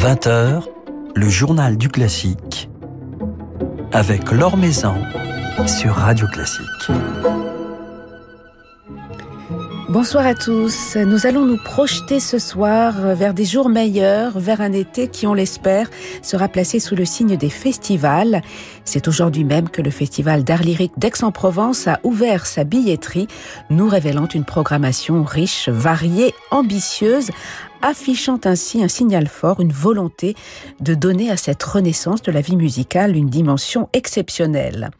20h, 0.00 0.62
le 1.14 1.28
journal 1.28 1.76
du 1.76 1.90
classique 1.90 2.70
avec 3.92 4.32
Laure 4.32 4.56
Maison 4.56 4.94
sur 5.66 5.92
Radio 5.92 6.26
Classique. 6.28 6.64
Bonsoir 9.90 10.24
à 10.24 10.34
tous. 10.34 10.96
Nous 10.96 11.26
allons 11.26 11.44
nous 11.44 11.58
projeter 11.62 12.18
ce 12.18 12.38
soir 12.38 12.94
vers 13.14 13.34
des 13.34 13.44
jours 13.44 13.68
meilleurs, 13.68 14.38
vers 14.38 14.62
un 14.62 14.72
été 14.72 15.08
qui, 15.08 15.26
on 15.26 15.34
l'espère, 15.34 15.90
sera 16.22 16.48
placé 16.48 16.80
sous 16.80 16.94
le 16.94 17.04
signe 17.04 17.36
des 17.36 17.50
festivals. 17.50 18.40
C'est 18.84 19.06
aujourd'hui 19.06 19.44
même 19.44 19.68
que 19.68 19.82
le 19.82 19.90
festival 19.90 20.44
d'art 20.44 20.62
lyrique 20.62 20.92
d'Aix-en-Provence 20.96 21.88
a 21.88 22.00
ouvert 22.04 22.46
sa 22.46 22.64
billetterie, 22.64 23.28
nous 23.68 23.88
révélant 23.88 24.28
une 24.28 24.44
programmation 24.44 25.24
riche, 25.24 25.68
variée, 25.68 26.32
ambitieuse, 26.52 27.32
affichant 27.82 28.40
ainsi 28.44 28.82
un 28.82 28.88
signal 28.88 29.28
fort, 29.28 29.60
une 29.60 29.72
volonté 29.72 30.34
de 30.80 30.94
donner 30.94 31.30
à 31.30 31.36
cette 31.36 31.62
renaissance 31.62 32.22
de 32.22 32.32
la 32.32 32.40
vie 32.40 32.56
musicale 32.56 33.16
une 33.16 33.30
dimension 33.30 33.88
exceptionnelle. 33.92 34.90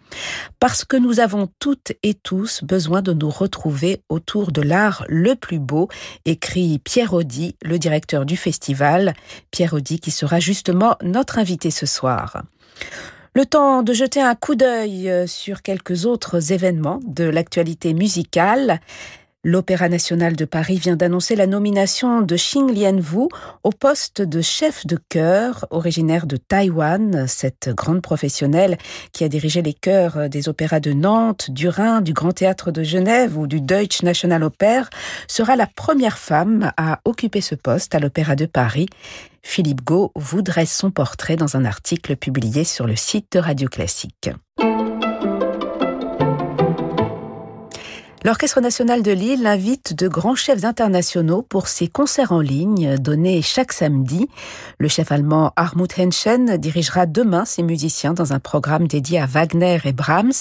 Parce 0.59 0.85
que 0.85 0.97
nous 0.97 1.21
avons 1.21 1.49
toutes 1.59 1.93
et 2.03 2.15
tous 2.15 2.65
besoin 2.65 3.03
de 3.03 3.13
nous 3.13 3.31
retrouver 3.31 4.03
autour 4.09 4.53
de 4.53 4.63
l'art 4.63 5.05
le 5.09 5.35
plus 5.35 5.59
beau, 5.59 5.89
écrit 6.25 6.79
Pierre 6.79 7.15
Audi, 7.15 7.57
le 7.63 7.79
directeur 7.79 8.25
du 8.25 8.37
festival, 8.37 9.15
Pierre 9.51 9.75
Audi 9.75 10.01
qui 10.01 10.11
sera 10.11 10.41
justement 10.41 10.97
notre 11.03 11.39
invité 11.39 11.71
ce 11.71 11.87
soir. 11.87 12.43
Le 13.35 13.47
temps 13.47 13.85
de 13.85 13.93
jeter 13.93 14.21
un 14.21 14.35
coup 14.35 14.57
d'œil 14.57 15.29
sur 15.29 15.63
quelques 15.63 16.05
autres 16.05 16.53
événements 16.53 16.99
de 17.07 17.23
l'actualité 17.25 17.95
musicale. 17.95 18.81
L'Opéra 19.43 19.89
national 19.89 20.37
de 20.37 20.45
Paris 20.45 20.77
vient 20.77 20.97
d'annoncer 20.97 21.35
la 21.35 21.47
nomination 21.47 22.21
de 22.21 22.37
Xing 22.37 22.71
Lianwu 22.75 23.29
au 23.65 23.71
poste 23.71 24.21
de 24.21 24.43
chef 24.43 24.87
de 24.87 24.99
chœur, 25.09 25.65
originaire 25.71 26.27
de 26.27 26.37
Taïwan. 26.37 27.27
Cette 27.27 27.71
grande 27.71 28.03
professionnelle 28.03 28.77
qui 29.13 29.25
a 29.25 29.31
dirigé 29.31 29.63
les 29.63 29.73
chœurs 29.73 30.29
des 30.29 30.51
opéras 30.51 30.81
de 30.81 30.93
Nantes, 30.93 31.51
du 31.51 31.69
Rhin, 31.69 32.03
du 32.03 32.13
Grand 32.13 32.33
Théâtre 32.33 32.71
de 32.71 32.83
Genève 32.83 33.39
ou 33.39 33.47
du 33.47 33.63
Deutsche 33.63 34.03
Nationaloper 34.03 34.83
sera 35.27 35.57
la 35.57 35.67
première 35.67 36.19
femme 36.19 36.73
à 36.77 37.01
occuper 37.07 37.41
ce 37.41 37.55
poste 37.55 37.95
à 37.95 37.99
l'Opéra 37.99 38.37
de 38.37 38.45
Paris. 38.45 38.89
Philippe 39.43 39.83
Gau 39.83 40.13
vous 40.17 40.43
dresse 40.43 40.77
son 40.77 40.91
portrait 40.91 41.37
dans 41.37 41.57
un 41.57 41.65
article 41.65 42.15
publié 42.17 42.65
sur 42.65 42.87
le 42.87 42.95
site 42.95 43.33
de 43.33 43.39
Radio 43.39 43.69
Classique. 43.71 44.29
L'Orchestre 48.23 48.61
national 48.61 49.03
de 49.03 49.13
Lille 49.13 49.47
invite 49.47 49.95
de 49.95 50.07
grands 50.07 50.35
chefs 50.35 50.65
internationaux 50.65 51.41
pour 51.41 51.69
ses 51.69 51.89
concerts 51.89 52.33
en 52.33 52.41
ligne 52.41 52.99
donnés 52.99 53.41
chaque 53.41 53.73
samedi. 53.73 54.29
Le 54.79 54.89
chef 54.89 55.11
allemand 55.11 55.55
Harmut 55.57 55.89
Henschen 55.99 56.59
dirigera 56.59 57.07
demain 57.07 57.47
ses 57.47 57.63
musiciens 57.63 58.13
dans 58.13 58.35
un 58.35 58.39
programme 58.39 58.87
dédié 58.87 59.21
à 59.21 59.25
Wagner 59.25 59.79
et 59.87 59.93
Brahms. 59.95 60.33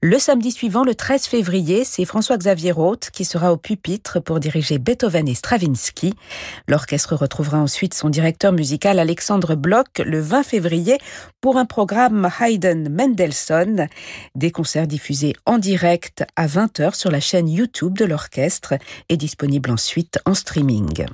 Le 0.00 0.20
samedi 0.20 0.52
suivant, 0.52 0.84
le 0.84 0.94
13 0.94 1.26
février, 1.26 1.82
c'est 1.82 2.04
François-Xavier 2.04 2.70
Roth 2.70 3.10
qui 3.12 3.24
sera 3.24 3.52
au 3.52 3.56
pupitre 3.56 4.20
pour 4.20 4.38
diriger 4.38 4.78
Beethoven 4.78 5.26
et 5.26 5.34
Stravinsky. 5.34 6.14
L'orchestre 6.68 7.16
retrouvera 7.16 7.58
ensuite 7.58 7.94
son 7.94 8.08
directeur 8.08 8.52
musical 8.52 9.00
Alexandre 9.00 9.56
Bloch 9.56 9.98
le 9.98 10.20
20 10.20 10.44
février 10.44 10.98
pour 11.40 11.56
un 11.56 11.64
programme 11.64 12.30
Haydn-Mendelssohn. 12.40 13.88
Des 14.36 14.52
concerts 14.52 14.86
diffusés 14.86 15.34
en 15.46 15.58
direct 15.58 16.24
à 16.36 16.46
20h 16.46 16.94
sur 16.94 17.10
la 17.10 17.18
chaîne 17.18 17.48
YouTube 17.48 17.98
de 17.98 18.04
l'orchestre 18.04 18.74
et 19.08 19.16
disponibles 19.16 19.72
ensuite 19.72 20.20
en 20.26 20.34
streaming. 20.34 21.06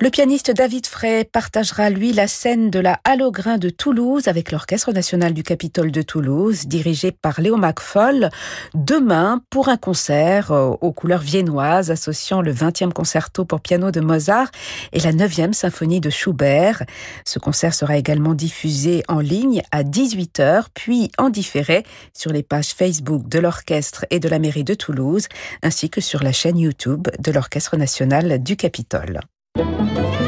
Le 0.00 0.10
pianiste 0.10 0.52
David 0.52 0.86
Frey 0.86 1.24
partagera, 1.24 1.90
lui, 1.90 2.12
la 2.12 2.28
scène 2.28 2.70
de 2.70 2.78
la 2.78 3.00
Halograin 3.02 3.58
de 3.58 3.68
Toulouse 3.68 4.28
avec 4.28 4.52
l'Orchestre 4.52 4.92
national 4.92 5.34
du 5.34 5.42
Capitole 5.42 5.90
de 5.90 6.02
Toulouse, 6.02 6.66
dirigé 6.66 7.10
par 7.10 7.40
Léo 7.40 7.56
McFall, 7.56 8.30
demain 8.74 9.42
pour 9.50 9.68
un 9.68 9.76
concert 9.76 10.52
euh, 10.52 10.70
aux 10.80 10.92
couleurs 10.92 11.20
viennoises 11.20 11.90
associant 11.90 12.42
le 12.42 12.52
20e 12.52 12.92
concerto 12.92 13.44
pour 13.44 13.60
piano 13.60 13.90
de 13.90 14.00
Mozart 14.00 14.52
et 14.92 15.00
la 15.00 15.12
9e 15.12 15.52
symphonie 15.52 16.00
de 16.00 16.10
Schubert. 16.10 16.84
Ce 17.24 17.40
concert 17.40 17.74
sera 17.74 17.96
également 17.96 18.34
diffusé 18.34 19.02
en 19.08 19.18
ligne 19.18 19.62
à 19.72 19.82
18h, 19.82 20.66
puis 20.74 21.10
en 21.18 21.28
différé 21.28 21.82
sur 22.14 22.32
les 22.32 22.44
pages 22.44 22.68
Facebook 22.68 23.28
de 23.28 23.40
l'orchestre 23.40 24.06
et 24.10 24.20
de 24.20 24.28
la 24.28 24.38
mairie 24.38 24.62
de 24.62 24.74
Toulouse, 24.74 25.26
ainsi 25.64 25.90
que 25.90 26.00
sur 26.00 26.22
la 26.22 26.30
chaîne 26.30 26.56
YouTube 26.56 27.08
de 27.18 27.32
l'Orchestre 27.32 27.76
national 27.76 28.40
du 28.40 28.54
Capitole. 28.54 29.22
Música 29.56 30.27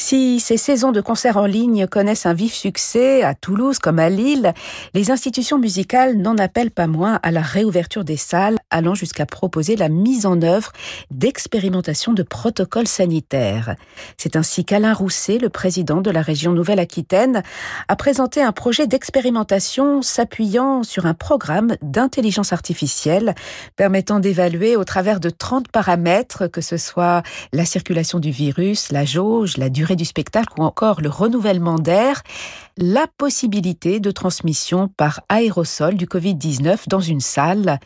Si 0.00 0.38
ces 0.38 0.56
saisons 0.56 0.92
de 0.92 1.00
concerts 1.00 1.38
en 1.38 1.44
ligne 1.44 1.88
connaissent 1.88 2.24
un 2.24 2.32
vif 2.32 2.54
succès 2.54 3.24
à 3.24 3.34
Toulouse 3.34 3.80
comme 3.80 3.98
à 3.98 4.08
Lille, 4.08 4.54
les 4.94 5.10
institutions 5.10 5.58
musicales 5.58 6.16
n'en 6.16 6.38
appellent 6.38 6.70
pas 6.70 6.86
moins 6.86 7.18
à 7.24 7.32
la 7.32 7.42
réouverture 7.42 8.04
des 8.04 8.16
salles, 8.16 8.58
allant 8.70 8.94
jusqu'à 8.94 9.26
proposer 9.26 9.74
la 9.74 9.88
mise 9.88 10.24
en 10.24 10.40
œuvre 10.40 10.72
d'expérimentations 11.10 12.12
de 12.12 12.22
protocoles 12.22 12.86
sanitaires. 12.86 13.74
C'est 14.16 14.36
ainsi 14.36 14.64
qu'Alain 14.64 14.94
Rousset, 14.94 15.38
le 15.38 15.48
président 15.48 16.00
de 16.00 16.12
la 16.12 16.22
région 16.22 16.52
Nouvelle-Aquitaine, 16.52 17.42
a 17.88 17.96
présenté 17.96 18.40
un 18.40 18.52
projet 18.52 18.86
d'expérimentation 18.86 20.00
s'appuyant 20.00 20.84
sur 20.84 21.06
un 21.06 21.14
programme 21.14 21.74
d'intelligence 21.82 22.52
artificielle 22.52 23.34
permettant 23.74 24.20
d'évaluer 24.20 24.76
au 24.76 24.84
travers 24.84 25.18
de 25.18 25.28
30 25.28 25.68
paramètres, 25.72 26.46
que 26.46 26.60
ce 26.60 26.76
soit 26.76 27.24
la 27.52 27.64
circulation 27.64 28.20
du 28.20 28.30
virus, 28.30 28.92
la 28.92 29.04
jauge, 29.04 29.56
la 29.56 29.68
durée 29.68 29.87
du 29.96 30.04
spectacle 30.04 30.52
ou 30.58 30.62
encore 30.62 31.00
le 31.00 31.08
renouvellement 31.08 31.78
d'air, 31.78 32.22
la 32.76 33.06
possibilité 33.18 34.00
de 34.00 34.10
transmission 34.10 34.88
par 34.96 35.20
aérosol 35.28 35.94
du 35.94 36.06
Covid-19 36.06 36.88
dans 36.88 37.00
une 37.00 37.20
salle. 37.20 37.78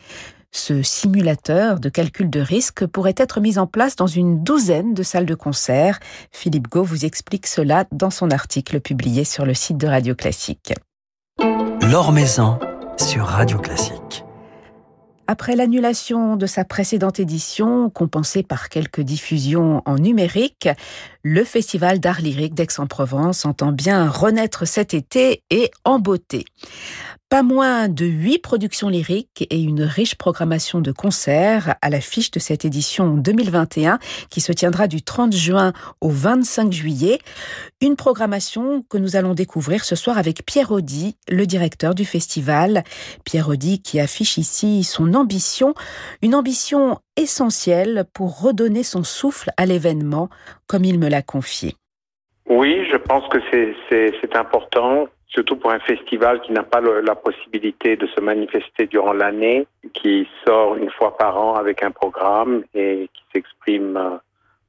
Ce 0.51 0.83
simulateur 0.83 1.79
de 1.79 1.89
calcul 1.89 2.29
de 2.29 2.39
risque 2.39 2.85
pourrait 2.85 3.15
être 3.17 3.41
mis 3.41 3.57
en 3.57 3.65
place 3.65 3.95
dans 3.95 4.07
une 4.07 4.43
douzaine 4.43 4.93
de 4.93 5.01
salles 5.01 5.25
de 5.25 5.33
concert. 5.33 5.99
Philippe 6.31 6.67
Gau 6.67 6.83
vous 6.83 7.05
explique 7.05 7.47
cela 7.47 7.85
dans 7.91 8.11
son 8.11 8.29
article 8.29 8.79
publié 8.79 9.23
sur 9.23 9.45
le 9.45 9.55
site 9.55 9.77
de 9.77 9.87
Radio 9.87 10.13
Classique. 10.13 10.73
L'Or 11.81 12.11
Maison 12.11 12.59
sur 12.99 13.25
Radio 13.25 13.57
Classique. 13.57 14.23
Après 15.25 15.55
l'annulation 15.55 16.35
de 16.35 16.45
sa 16.45 16.65
précédente 16.65 17.19
édition, 17.19 17.89
compensée 17.89 18.43
par 18.43 18.67
quelques 18.67 18.99
diffusions 18.99 19.81
en 19.85 19.95
numérique, 19.95 20.67
le 21.23 21.45
Festival 21.45 21.99
d'art 22.01 22.19
lyrique 22.19 22.53
d'Aix-en-Provence 22.53 23.45
entend 23.45 23.71
bien 23.71 24.09
renaître 24.09 24.67
cet 24.67 24.93
été 24.93 25.41
et 25.49 25.71
en 25.85 25.99
beauté. 25.99 26.43
Pas 27.33 27.41
moins 27.41 27.89
de 27.89 28.05
huit 28.05 28.37
productions 28.37 28.89
lyriques 28.89 29.47
et 29.49 29.59
une 29.59 29.81
riche 29.81 30.13
programmation 30.13 30.81
de 30.81 30.91
concerts 30.91 31.73
à 31.81 31.89
l'affiche 31.89 32.29
de 32.29 32.37
cette 32.37 32.63
édition 32.63 33.15
2021 33.17 33.97
qui 34.29 34.39
se 34.39 34.51
tiendra 34.51 34.85
du 34.87 35.01
30 35.01 35.33
juin 35.33 35.73
au 35.99 36.09
25 36.09 36.71
juillet. 36.71 37.17
Une 37.81 37.95
programmation 37.95 38.83
que 38.87 38.99
nous 38.99 39.15
allons 39.15 39.33
découvrir 39.33 39.83
ce 39.83 39.95
soir 39.95 40.19
avec 40.19 40.45
Pierre 40.45 40.71
Audi, 40.71 41.17
le 41.27 41.47
directeur 41.47 41.95
du 41.95 42.05
festival. 42.05 42.83
Pierre 43.25 43.49
Audi 43.49 43.81
qui 43.81 43.99
affiche 43.99 44.37
ici 44.37 44.83
son 44.83 45.15
ambition, 45.15 45.73
une 46.21 46.35
ambition 46.35 46.99
essentielle 47.17 48.05
pour 48.13 48.41
redonner 48.41 48.83
son 48.83 49.03
souffle 49.03 49.49
à 49.57 49.65
l'événement 49.65 50.29
comme 50.67 50.85
il 50.85 50.99
me 50.99 51.09
l'a 51.09 51.23
confié. 51.23 51.73
Oui, 52.47 52.85
je 52.91 52.97
pense 52.97 53.27
que 53.29 53.39
c'est 53.89 54.35
important 54.35 55.07
surtout 55.33 55.55
pour 55.55 55.71
un 55.71 55.79
festival 55.79 56.41
qui 56.41 56.51
n'a 56.51 56.63
pas 56.63 56.79
la 56.79 57.15
possibilité 57.15 57.95
de 57.95 58.05
se 58.07 58.21
manifester 58.21 58.85
durant 58.85 59.13
l'année, 59.13 59.67
qui 59.93 60.27
sort 60.45 60.75
une 60.75 60.91
fois 60.91 61.17
par 61.17 61.37
an 61.37 61.55
avec 61.55 61.81
un 61.81 61.91
programme 61.91 62.63
et 62.75 63.09
qui 63.13 63.23
s'exprime 63.33 63.97
euh, 63.97 64.17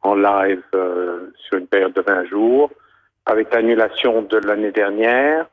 en 0.02 0.14
live 0.14 0.62
euh, 0.74 1.30
sur 1.36 1.58
une 1.58 1.66
période 1.66 1.92
de 1.92 2.00
20 2.00 2.24
jours. 2.26 2.70
Avec 3.26 3.52
l'annulation 3.52 4.22
de 4.22 4.38
l'année 4.38 4.72
dernière, 4.72 5.46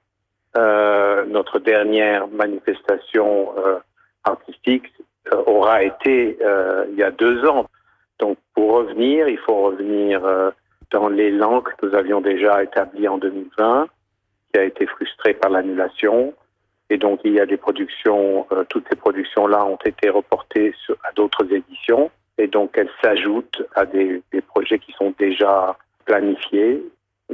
euh, 0.57 1.25
notre 1.25 1.59
dernière 1.59 2.27
manifestation 2.27 3.53
artistique 4.23 4.91
aura 5.45 5.83
été 5.83 6.37
il 6.89 6.97
y 6.97 7.03
a 7.03 7.11
deux 7.11 7.45
ans. 7.45 7.67
Donc 8.19 8.37
pour 8.53 8.73
revenir, 8.73 9.29
il 9.29 9.37
faut 9.37 9.61
revenir 9.63 10.21
dans 10.91 11.07
l'élan 11.07 11.61
que 11.61 11.71
nous 11.81 11.95
avions 11.95 12.19
déjà 12.19 12.61
établi 12.61 13.07
en 13.07 13.17
2020 13.17 13.87
qui 14.51 14.59
a 14.59 14.63
été 14.63 14.85
frustré 14.85 15.33
par 15.33 15.51
l'annulation. 15.51 16.33
Et 16.91 16.97
donc, 16.97 17.21
il 17.23 17.33
y 17.33 17.39
a 17.39 17.45
des 17.45 17.55
productions, 17.55 18.45
euh, 18.51 18.65
toutes 18.67 18.85
ces 18.89 18.97
productions-là 18.97 19.63
ont 19.65 19.79
été 19.85 20.09
reportées 20.09 20.75
à 21.03 21.13
d'autres 21.13 21.45
éditions. 21.49 22.11
Et 22.37 22.47
donc, 22.47 22.77
elles 22.77 22.91
s'ajoutent 23.01 23.63
à 23.75 23.85
des, 23.85 24.21
projets 24.47 24.77
qui 24.77 24.91
sont 24.93 25.13
déjà 25.17 25.77
planifiés. 26.03 26.83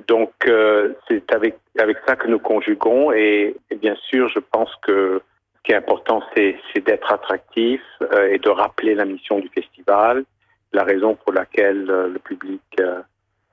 Donc, 0.07 0.31
euh, 0.45 0.93
c'est 1.07 1.33
avec, 1.33 1.57
avec 1.79 1.97
ça 2.05 2.15
que 2.15 2.27
nous 2.27 2.37
conjuguons. 2.37 3.11
Et, 3.13 3.55
bien 3.81 3.95
sûr, 3.95 4.29
je 4.29 4.39
pense 4.39 4.69
que 4.83 5.21
ce 5.55 5.61
qui 5.63 5.71
est 5.71 5.75
important, 5.75 6.21
c'est 6.35 6.59
d'être 6.85 7.11
attractif 7.11 7.81
euh, 8.03 8.29
et 8.29 8.37
de 8.37 8.49
rappeler 8.49 8.93
la 8.93 9.05
mission 9.05 9.39
du 9.39 9.49
festival, 9.49 10.23
la 10.71 10.83
raison 10.83 11.15
pour 11.15 11.33
laquelle 11.33 11.85
le 11.85 12.19
public 12.19 12.61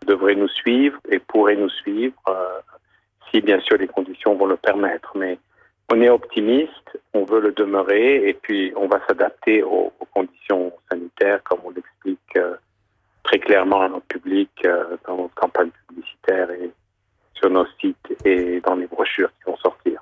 devrait 0.06 0.34
nous 0.34 0.48
suivre 0.48 0.98
et 1.08 1.18
pourrait 1.18 1.56
nous 1.56 1.70
suivre 1.70 2.20
si 3.34 3.40
bien 3.40 3.60
sûr 3.60 3.76
les 3.78 3.88
conditions 3.88 4.36
vont 4.36 4.46
le 4.46 4.56
permettre. 4.56 5.12
Mais 5.16 5.38
on 5.92 6.00
est 6.00 6.08
optimiste, 6.08 6.98
on 7.12 7.24
veut 7.24 7.40
le 7.40 7.52
demeurer 7.52 8.28
et 8.28 8.34
puis 8.34 8.72
on 8.76 8.86
va 8.86 9.00
s'adapter 9.08 9.62
aux, 9.62 9.92
conditions 10.14 10.72
sanitaires 10.88 11.42
comme 11.42 11.58
on 11.64 11.70
l'explique 11.70 12.38
très 13.24 13.38
clairement 13.40 13.82
à 13.82 13.88
notre 13.88 14.06
public 14.06 14.48
dans 15.08 15.16
notre 15.16 15.34
campagne 15.34 15.70
publicitaire 15.88 16.48
et 16.52 16.70
sur 17.34 17.50
nos 17.50 17.66
sites 17.80 18.14
et 18.24 18.60
dans 18.60 18.76
les 18.76 18.86
brochures 18.86 19.30
qui 19.30 19.50
vont 19.50 19.56
sortir. 19.56 20.00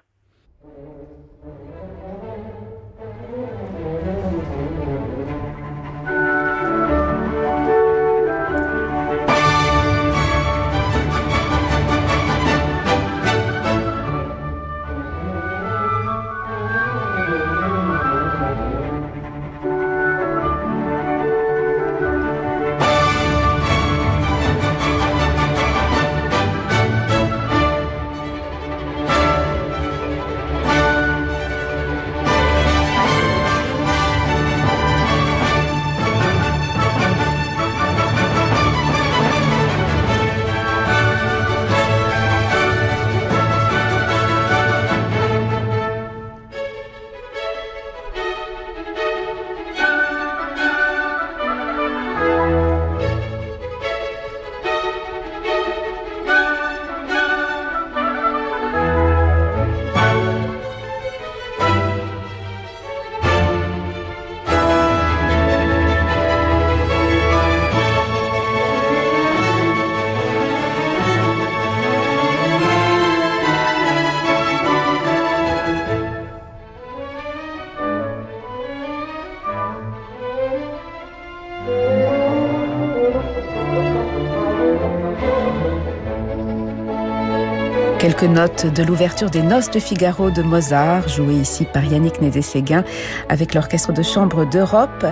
Quelques 88.03 88.25
notes 88.25 88.67
de 88.67 88.83
l'ouverture 88.83 89.31
des 89.31 89.43
Noces 89.43 89.71
de 89.71 89.79
Figaro 89.79 90.33
de 90.33 90.43
Mozart, 90.43 91.09
jouées 91.09 91.37
ici 91.37 91.65
par 91.73 91.85
Yannick 91.85 92.21
Nézé-Séguin 92.21 92.83
avec 93.29 93.55
l'Orchestre 93.55 93.93
de 93.93 94.03
chambre 94.03 94.45
d'Europe. 94.45 95.07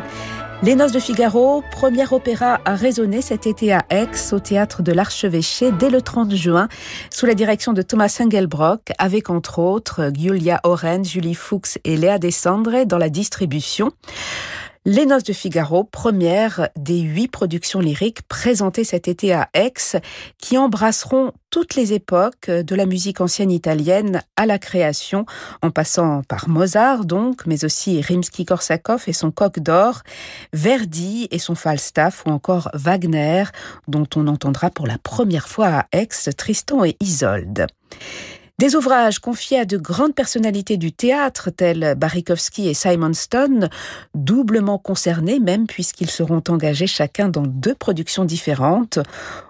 Les 0.64 0.75
Noces 0.75 0.90
de 0.90 0.98
Figaro, 0.98 1.62
premier 1.70 2.12
opéra 2.12 2.60
à 2.64 2.75
résonner 2.75 3.22
cet 3.22 3.46
été 3.46 3.72
à 3.72 3.84
Aix, 3.90 4.08
au 4.32 4.40
théâtre 4.40 4.82
de 4.82 4.90
l'Archevêché, 4.90 5.70
dès 5.70 5.88
le 5.88 6.02
30 6.02 6.34
juin, 6.34 6.66
sous 7.10 7.26
la 7.26 7.34
direction 7.34 7.72
de 7.72 7.82
Thomas 7.82 8.19
Engelbrock, 8.20 8.90
avec 8.98 9.31
entre 9.31 9.60
autres 9.60 10.10
Giulia 10.12 10.58
Oren, 10.64 11.04
Julie 11.04 11.37
Fuchs 11.37 11.78
et 11.84 11.96
Léa 11.96 12.19
Descendre 12.19 12.84
dans 12.87 12.98
la 12.98 13.08
distribution. 13.08 13.92
Les 14.86 15.04
Noces 15.04 15.24
de 15.24 15.34
Figaro, 15.34 15.84
première 15.84 16.70
des 16.74 17.00
huit 17.00 17.28
productions 17.28 17.80
lyriques 17.80 18.22
présentées 18.22 18.82
cet 18.82 19.08
été 19.08 19.34
à 19.34 19.50
Aix, 19.52 19.74
qui 20.38 20.56
embrasseront 20.56 21.32
toutes 21.50 21.74
les 21.74 21.92
époques 21.92 22.48
de 22.50 22.74
la 22.74 22.86
musique 22.86 23.20
ancienne 23.20 23.50
italienne 23.50 24.22
à 24.36 24.46
la 24.46 24.58
création, 24.58 25.26
en 25.60 25.70
passant 25.70 26.22
par 26.22 26.48
Mozart 26.48 27.04
donc, 27.04 27.44
mais 27.46 27.66
aussi 27.66 28.00
Rimsky-Korsakov 28.00 29.02
et 29.06 29.12
son 29.12 29.30
coq 29.30 29.58
d'or, 29.58 30.00
Verdi 30.54 31.28
et 31.30 31.38
son 31.38 31.54
Falstaff 31.54 32.24
ou 32.26 32.30
encore 32.30 32.70
Wagner, 32.72 33.44
dont 33.86 34.08
on 34.16 34.28
entendra 34.28 34.70
pour 34.70 34.86
la 34.86 34.96
première 34.96 35.48
fois 35.48 35.68
à 35.68 35.86
Aix 35.92 36.08
Tristan 36.34 36.86
et 36.86 36.96
Isolde. 37.00 37.66
Des 38.60 38.76
ouvrages 38.76 39.20
confiés 39.20 39.60
à 39.60 39.64
de 39.64 39.78
grandes 39.78 40.14
personnalités 40.14 40.76
du 40.76 40.92
théâtre 40.92 41.48
tels 41.48 41.94
Barikowski 41.96 42.68
et 42.68 42.74
Simon 42.74 43.14
Stone, 43.14 43.70
doublement 44.14 44.76
concernés 44.76 45.40
même 45.40 45.66
puisqu'ils 45.66 46.10
seront 46.10 46.42
engagés 46.46 46.86
chacun 46.86 47.30
dans 47.30 47.46
deux 47.46 47.74
productions 47.74 48.26
différentes, 48.26 48.98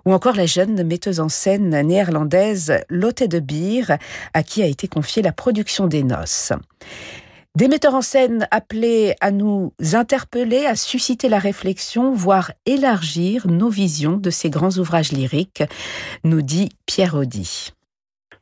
ou 0.07 0.13
encore 0.13 0.37
la 0.37 0.47
jeune 0.47 0.85
metteuse 0.85 1.19
en 1.19 1.29
scène 1.29 1.71
néerlandaise 1.71 2.73
Lotte 2.89 3.25
de 3.25 3.41
Beer, 3.41 3.97
à 4.33 4.45
qui 4.45 4.63
a 4.63 4.67
été 4.67 4.87
confiée 4.87 5.23
la 5.23 5.33
production 5.33 5.89
des 5.89 6.05
noces. 6.05 6.53
Des 7.57 7.67
metteurs 7.67 7.97
en 7.97 8.03
scène 8.03 8.47
appelés 8.53 9.17
à 9.21 9.33
nous 9.33 9.73
interpeller, 9.93 10.67
à 10.67 10.77
susciter 10.77 11.29
la 11.29 11.41
réflexion, 11.41 12.15
voire 12.15 12.53
élargir 12.65 13.49
nos 13.49 13.71
visions 13.71 14.19
de 14.19 14.31
ces 14.31 14.51
grands 14.51 14.79
ouvrages 14.79 15.11
lyriques, 15.11 15.65
nous 16.23 16.43
dit 16.43 16.69
Pierre 16.87 17.17
Audi. 17.17 17.73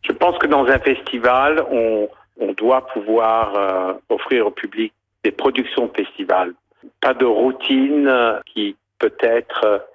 Je 0.03 0.13
pense 0.13 0.39
que 0.39 0.47
dans 0.47 0.67
un 0.67 0.79
festival, 0.79 1.65
on, 1.71 2.09
doit 2.57 2.87
pouvoir 2.87 3.55
euh, 3.57 3.93
offrir 4.09 4.47
au 4.47 4.51
public 4.51 4.93
des 5.23 5.31
productions 5.31 5.87
de 5.87 5.93
festival. 5.93 6.55
Pas 7.01 7.15
de 7.15 7.25
routine 7.25 8.11
qui 8.47 8.77
peut-être, 8.99 9.87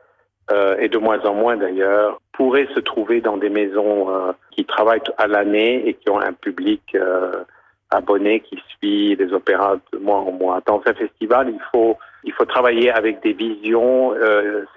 euh, 0.52 0.78
et 0.78 0.88
de 0.88 0.98
moins 0.98 1.20
en 1.26 1.34
moins 1.34 1.58
d'ailleurs, 1.58 2.22
pourrait 2.32 2.68
se 2.74 2.80
trouver 2.80 3.22
dans 3.22 3.38
des 3.38 3.50
maisons 3.50 4.10
euh, 4.10 4.32
qui 4.52 4.66
travaillent 4.66 5.02
à 5.18 5.28
l'année 5.28 5.88
et 5.88 5.94
qui 5.94 6.10
ont 6.10 6.20
un 6.20 6.34
public 6.34 6.96
abonné 7.92 8.40
qui 8.40 8.62
suit 8.70 9.16
les 9.16 9.34
opéras 9.34 9.78
de 9.92 9.98
mois 9.98 10.20
en 10.20 10.32
mois. 10.32 10.62
Dans 10.66 10.82
un 10.86 10.94
festival, 10.94 11.50
il 11.50 11.62
faut, 11.72 11.98
il 12.24 12.34
faut 12.34 12.46
travailler 12.46 12.92
avec 12.92 13.22
des 13.22 13.34
visions 13.34 14.14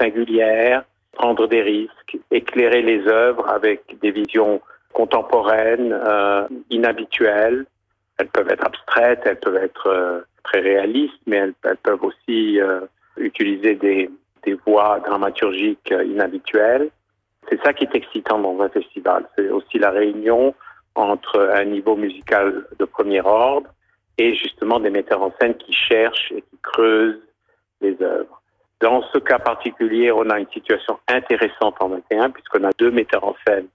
singulières, 0.00 0.84
prendre 1.12 1.46
des 1.46 1.62
risques, 1.62 2.18
éclairer 2.30 2.82
les 2.82 3.06
œuvres 3.08 3.48
avec 3.48 3.82
des 4.00 4.10
visions 4.10 4.60
contemporaines, 4.96 5.92
euh, 5.92 6.48
inhabituelles. 6.70 7.66
Elles 8.16 8.28
peuvent 8.28 8.48
être 8.48 8.64
abstraites, 8.64 9.20
elles 9.26 9.38
peuvent 9.38 9.62
être 9.70 9.88
euh, 9.88 10.20
très 10.42 10.60
réalistes, 10.60 11.20
mais 11.26 11.36
elles, 11.36 11.76
peuvent 11.82 12.02
aussi 12.02 12.58
euh, 12.58 12.80
utiliser 13.18 13.74
des, 13.74 14.10
des 14.44 14.54
voies 14.66 15.00
dramaturgiques 15.00 15.92
inhabituelles. 15.92 16.88
C'est 17.50 17.62
ça 17.62 17.74
qui 17.74 17.84
est 17.84 17.94
excitant 17.94 18.38
dans 18.38 18.58
un 18.62 18.70
festival. 18.70 19.26
C'est 19.36 19.50
aussi 19.50 19.78
la 19.78 19.90
réunion 19.90 20.54
entre 20.94 21.50
un 21.52 21.66
niveau 21.66 21.94
musical 21.94 22.64
de 22.78 22.84
premier 22.86 23.20
ordre 23.20 23.68
et 24.16 24.34
justement 24.34 24.80
des 24.80 24.88
metteurs 24.88 25.22
en 25.22 25.32
scène 25.38 25.54
qui 25.56 25.74
cherchent 25.74 26.32
et 26.32 26.40
qui 26.40 26.58
creusent 26.62 27.20
les 27.82 27.96
œuvres. 28.00 28.40
Dans 28.80 29.02
ce 29.12 29.18
cas 29.18 29.38
particulier, 29.38 30.10
on 30.10 30.30
a 30.30 30.38
une 30.38 30.48
situation 30.48 30.98
intéressante 31.06 31.76
en 31.80 31.88
21 31.88 32.30
puisqu'on 32.30 32.64
a 32.64 32.70
deux 32.78 32.90
metteurs 32.90 33.24
en 33.24 33.36
scène 33.46 33.66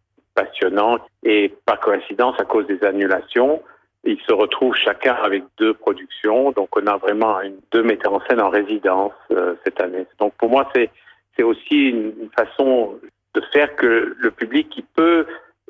et 1.24 1.54
par 1.66 1.80
coïncidence, 1.80 2.40
à 2.40 2.46
cause 2.46 2.68
des 2.68 2.84
annulations, 2.84 3.62
ils 4.04 4.20
se 4.28 4.34
retrouvent 4.34 4.76
chacun 4.76 5.14
avec 5.14 5.44
deux 5.58 5.74
productions. 5.74 6.52
Donc, 6.52 6.70
on 6.76 6.88
a 6.88 6.98
vraiment 6.98 7.38
deux 7.72 7.84
metteurs 7.84 8.14
en 8.14 8.22
scène 8.22 8.42
en 8.42 8.50
résidence 8.50 9.14
euh, 9.32 9.56
cette 9.64 9.80
année. 9.80 10.06
Donc, 10.20 10.34
pour 10.36 10.50
moi, 10.50 10.68
c'est 10.74 11.44
aussi 11.44 11.90
une, 11.90 12.30
façon 12.36 13.00
de 13.34 13.42
faire 13.54 13.76
que 13.76 14.16
le 14.18 14.32
public 14.32 14.70
qui 14.70 14.82
peut 14.82 15.26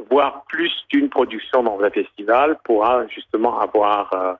voir 0.09 0.43
plus 0.49 0.73
d'une 0.89 1.09
production 1.09 1.63
dans 1.63 1.79
un 1.81 1.89
festival 1.89 2.57
pourra 2.63 3.05
justement 3.07 3.59
avoir 3.59 4.13
euh, 4.13 4.33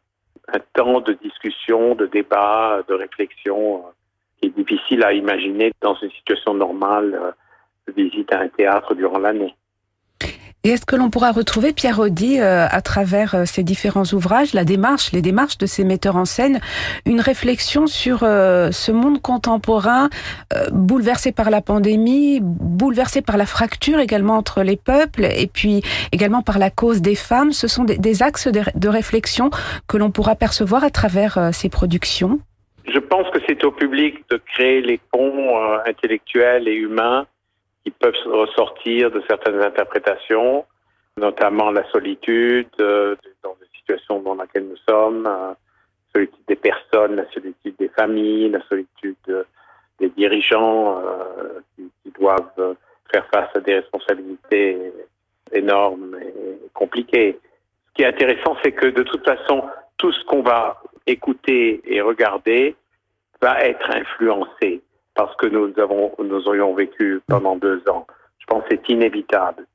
un 0.54 0.60
temps 0.74 1.02
de 1.02 1.14
discussion, 1.14 1.96
de 1.96 2.08
débat, 2.08 2.82
de 2.88 2.94
réflexion 2.94 3.78
euh, 3.78 3.90
qui 4.42 4.48
est 4.48 4.58
difficile 4.58 5.04
à 5.04 5.14
imaginer 5.14 5.72
dans 5.82 5.96
une 5.96 6.12
situation 6.12 6.54
normale 6.54 7.34
de 7.88 7.94
visite 7.94 8.34
à 8.34 8.40
un 8.40 8.48
théâtre 8.48 8.96
durant 8.96 9.20
l'année. 9.20 9.56
Et 10.64 10.70
est-ce 10.70 10.86
que 10.86 10.96
l'on 10.96 11.10
pourra 11.10 11.32
retrouver, 11.32 11.74
Pierre 11.74 11.98
Audi, 11.98 12.40
euh, 12.40 12.68
à 12.70 12.82
travers 12.82 13.34
euh, 13.34 13.46
ces 13.46 13.64
différents 13.64 14.04
ouvrages, 14.14 14.54
la 14.54 14.64
démarche, 14.64 15.12
les 15.12 15.24
démarches 15.24 15.58
de 15.58 15.66
ces 15.66 15.84
metteurs 15.84 16.18
en 16.18 16.26
scène, 16.26 16.60
une 17.08 17.20
réflexion 17.20 17.88
sur 17.88 18.20
euh, 18.22 18.70
ce 18.72 18.92
monde 18.92 19.20
contemporain 19.22 20.10
bouleversé 20.72 21.32
par 21.32 21.50
la 21.50 21.62
pandémie, 21.62 22.40
bouleversé 22.42 23.22
par 23.22 23.38
la 23.38 23.48
fracture 23.48 24.00
également 24.00 24.36
entre 24.36 24.62
les 24.62 24.76
peuples 24.76 25.26
et 25.26 25.48
puis 25.48 25.82
également 26.12 26.42
par 26.44 26.60
la 26.60 26.70
cause 26.70 27.02
des 27.02 27.16
femmes. 27.16 27.54
Ce 27.54 27.68
sont 27.68 27.84
des, 27.84 28.24
axes 28.24 28.48
de, 28.48 28.88
réflexion 28.88 29.50
que 29.88 29.98
l'on 29.98 30.12
pourra 30.12 30.36
percevoir 30.36 30.84
à 30.84 30.90
travers 30.90 31.54
ces 31.54 31.70
productions. 31.70 32.40
Je 32.86 33.00
pense 33.00 33.28
que 33.30 33.40
c'est 33.48 33.64
au 33.64 33.72
public 33.72 34.24
de 34.30 34.40
créer 34.54 34.82
les 34.82 35.00
ponts 35.12 35.56
intellectuels 35.86 36.68
et 36.68 36.76
humains 36.76 37.26
qui 37.84 37.92
peuvent 37.92 38.14
ressortir 38.26 39.12
de 39.12 39.22
certaines 39.28 39.62
interprétations, 39.62 40.66
notamment 41.18 41.72
la 41.72 41.90
solitude, 41.92 42.70
euh, 42.80 43.16
dans 43.44 43.56
les 43.60 43.68
situations 43.78 44.22
dans 44.22 44.36
lesquelles 44.36 44.68
nous 44.68 44.78
sommes, 44.88 45.24
la 45.24 45.50
euh, 45.50 45.54
solitude 46.14 46.46
des 46.48 46.56
personnes, 46.56 47.16
la 47.16 47.30
solitude 47.32 47.76
des 47.80 47.90
familles, 47.90 48.50
la 48.50 48.62
solitude 48.68 49.16
euh, 49.30 49.44
des 50.00 50.10
dirigeants 50.10 51.00
qui, 51.76 51.92
doivent 52.20 52.76
faire 53.12 53.26
face 53.32 53.50
à 53.56 53.60
des 53.60 53.76
responsabilités 53.76 54.92
énormes 55.52 56.18
et 56.20 56.70
compliquées. 56.74 57.40
Ce 57.88 57.94
qui 57.94 58.02
est 58.02 58.08
intéressant, 58.08 58.58
c'est 58.64 58.72
que 58.72 58.88
de 58.88 59.04
toute 59.04 59.24
façon, 59.24 59.64
tout 59.98 60.12
ce 60.12 60.24
qu'on 60.26 60.42
va 60.42 60.82
écouter 61.06 61.82
et 61.86 62.02
regarder 62.02 62.76
va 63.42 63.64
être 63.64 63.90
influencé 63.92 64.82
parce 65.16 65.36
que 65.36 65.48
nous 65.48 65.74
avons, 65.78 66.12
nous 66.20 66.48
aurions 66.48 66.74
vécu 66.74 67.22
pendant 67.28 67.56
deux 67.56 67.82
ans. 67.90 68.06
Je 68.40 68.46
pense 68.48 68.64
que 68.64 68.70
c'est 68.72 68.90
inévitable. 68.90 69.66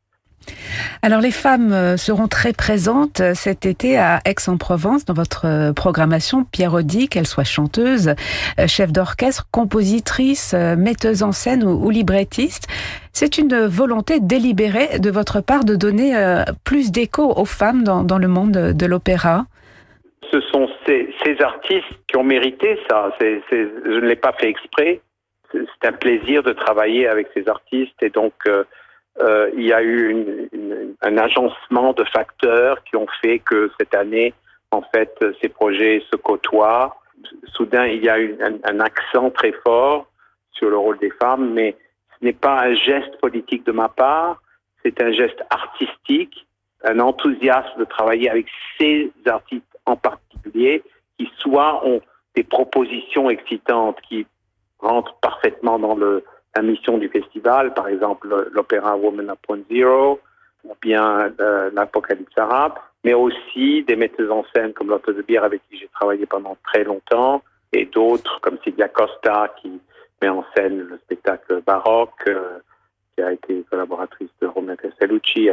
Alors 1.02 1.20
les 1.20 1.30
femmes 1.30 1.72
euh, 1.72 1.96
seront 1.96 2.26
très 2.26 2.52
présentes 2.52 3.20
euh, 3.20 3.32
cet 3.34 3.66
été 3.66 3.98
à 3.98 4.20
Aix-en-Provence 4.24 5.04
dans 5.04 5.14
votre 5.14 5.46
euh, 5.46 5.72
programmation. 5.72 6.44
Pierre 6.44 6.74
Audi, 6.74 7.08
qu'elle 7.08 7.26
soit 7.26 7.44
chanteuse, 7.44 8.14
chef 8.66 8.92
d'orchestre, 8.92 9.44
compositrice, 9.50 10.54
metteuse 10.54 11.22
en 11.22 11.32
scène 11.32 11.64
ou, 11.64 11.90
librettiste. 11.90 12.66
C'est 13.12 13.38
une 13.38 13.66
volonté 13.66 14.20
délibérée 14.20 14.98
de 14.98 15.10
votre 15.10 15.40
part 15.40 15.64
de 15.64 15.74
donner 15.74 16.14
plus 16.64 16.90
d'écho 16.90 17.32
aux 17.36 17.44
femmes 17.44 17.82
dans, 17.82 18.02
dans, 18.02 18.18
le 18.18 18.28
monde 18.28 18.52
de 18.52 18.86
l'opéra. 18.86 19.44
Ce 20.30 20.40
sont 20.52 20.68
ces, 20.86 21.14
ces, 21.24 21.40
artistes 21.42 21.86
qui 22.08 22.16
ont 22.16 22.24
mérité 22.24 22.78
ça. 22.88 23.10
je 23.20 24.00
ne 24.00 24.06
l'ai 24.06 24.16
pas 24.16 24.32
fait 24.32 24.48
exprès 24.48 25.00
c'est 25.52 25.88
un 25.88 25.92
plaisir 25.92 26.42
de 26.42 26.52
travailler 26.52 27.06
avec 27.06 27.28
ces 27.34 27.48
artistes 27.48 28.02
et 28.02 28.10
donc 28.10 28.34
euh, 28.46 28.64
euh, 29.20 29.50
il 29.56 29.64
y 29.64 29.72
a 29.72 29.82
eu 29.82 30.48
un 31.02 31.18
agencement 31.18 31.92
de 31.92 32.04
facteurs 32.04 32.82
qui 32.84 32.96
ont 32.96 33.06
fait 33.22 33.38
que 33.38 33.70
cette 33.78 33.94
année, 33.94 34.34
en 34.70 34.82
fait, 34.82 35.18
ces 35.40 35.48
projets 35.48 36.02
se 36.10 36.16
côtoient. 36.16 37.00
Soudain, 37.54 37.86
il 37.86 38.04
y 38.04 38.10
a 38.10 38.18
eu 38.20 38.36
un, 38.42 38.80
accent 38.80 39.30
très 39.30 39.52
fort 39.52 40.06
sur 40.52 40.68
le 40.68 40.76
rôle 40.76 40.98
des 40.98 41.10
femmes, 41.10 41.54
mais 41.54 41.76
ce 42.18 42.24
n'est 42.24 42.34
pas 42.34 42.60
un 42.60 42.74
geste 42.74 43.18
politique 43.20 43.64
de 43.64 43.72
ma 43.72 43.88
part, 43.88 44.42
c'est 44.84 45.00
un 45.00 45.12
geste 45.12 45.42
artistique, 45.48 46.46
un 46.84 47.00
enthousiasme 47.00 47.78
de 47.78 47.84
travailler 47.84 48.28
avec 48.28 48.46
ces 48.78 49.10
artistes 49.24 49.64
en 49.86 49.96
particulier 49.96 50.82
qui 51.18 51.30
soit 51.38 51.86
ont 51.86 52.02
des 52.34 52.44
propositions 52.44 53.30
excitantes, 53.30 53.98
qui 54.02 54.26
rentre 54.78 55.14
parfaitement 55.20 55.78
dans 55.78 55.94
le, 55.94 56.24
la 56.54 56.62
mission 56.62 56.98
du 56.98 57.08
festival, 57.08 57.74
par 57.74 57.88
exemple 57.88 58.48
l'opéra 58.52 58.96
Woman 58.96 59.32
Point 59.42 59.60
Zero 59.70 60.20
ou 60.64 60.74
bien 60.82 61.32
euh, 61.40 61.70
l'Apocalypse 61.72 62.36
arabe, 62.36 62.74
mais 63.04 63.14
aussi 63.14 63.84
des 63.84 63.96
metteuses 63.96 64.30
en 64.30 64.44
scène 64.54 64.72
comme 64.72 64.88
Lotte 64.88 65.10
de 65.10 65.22
Bière 65.22 65.44
avec 65.44 65.62
qui 65.68 65.78
j'ai 65.78 65.88
travaillé 65.94 66.26
pendant 66.26 66.56
très 66.64 66.84
longtemps 66.84 67.42
et 67.72 67.86
d'autres 67.86 68.40
comme 68.40 68.58
Silvia 68.64 68.88
Costa 68.88 69.54
qui 69.60 69.80
met 70.22 70.28
en 70.28 70.44
scène 70.56 70.78
le 70.80 70.98
spectacle 70.98 71.62
baroque, 71.64 72.26
euh, 72.26 72.58
qui 73.14 73.22
a 73.22 73.32
été 73.32 73.64
collaboratrice 73.70 74.30
de 74.40 74.46
Romeo 74.46 74.76
Castellucci, 74.76 75.48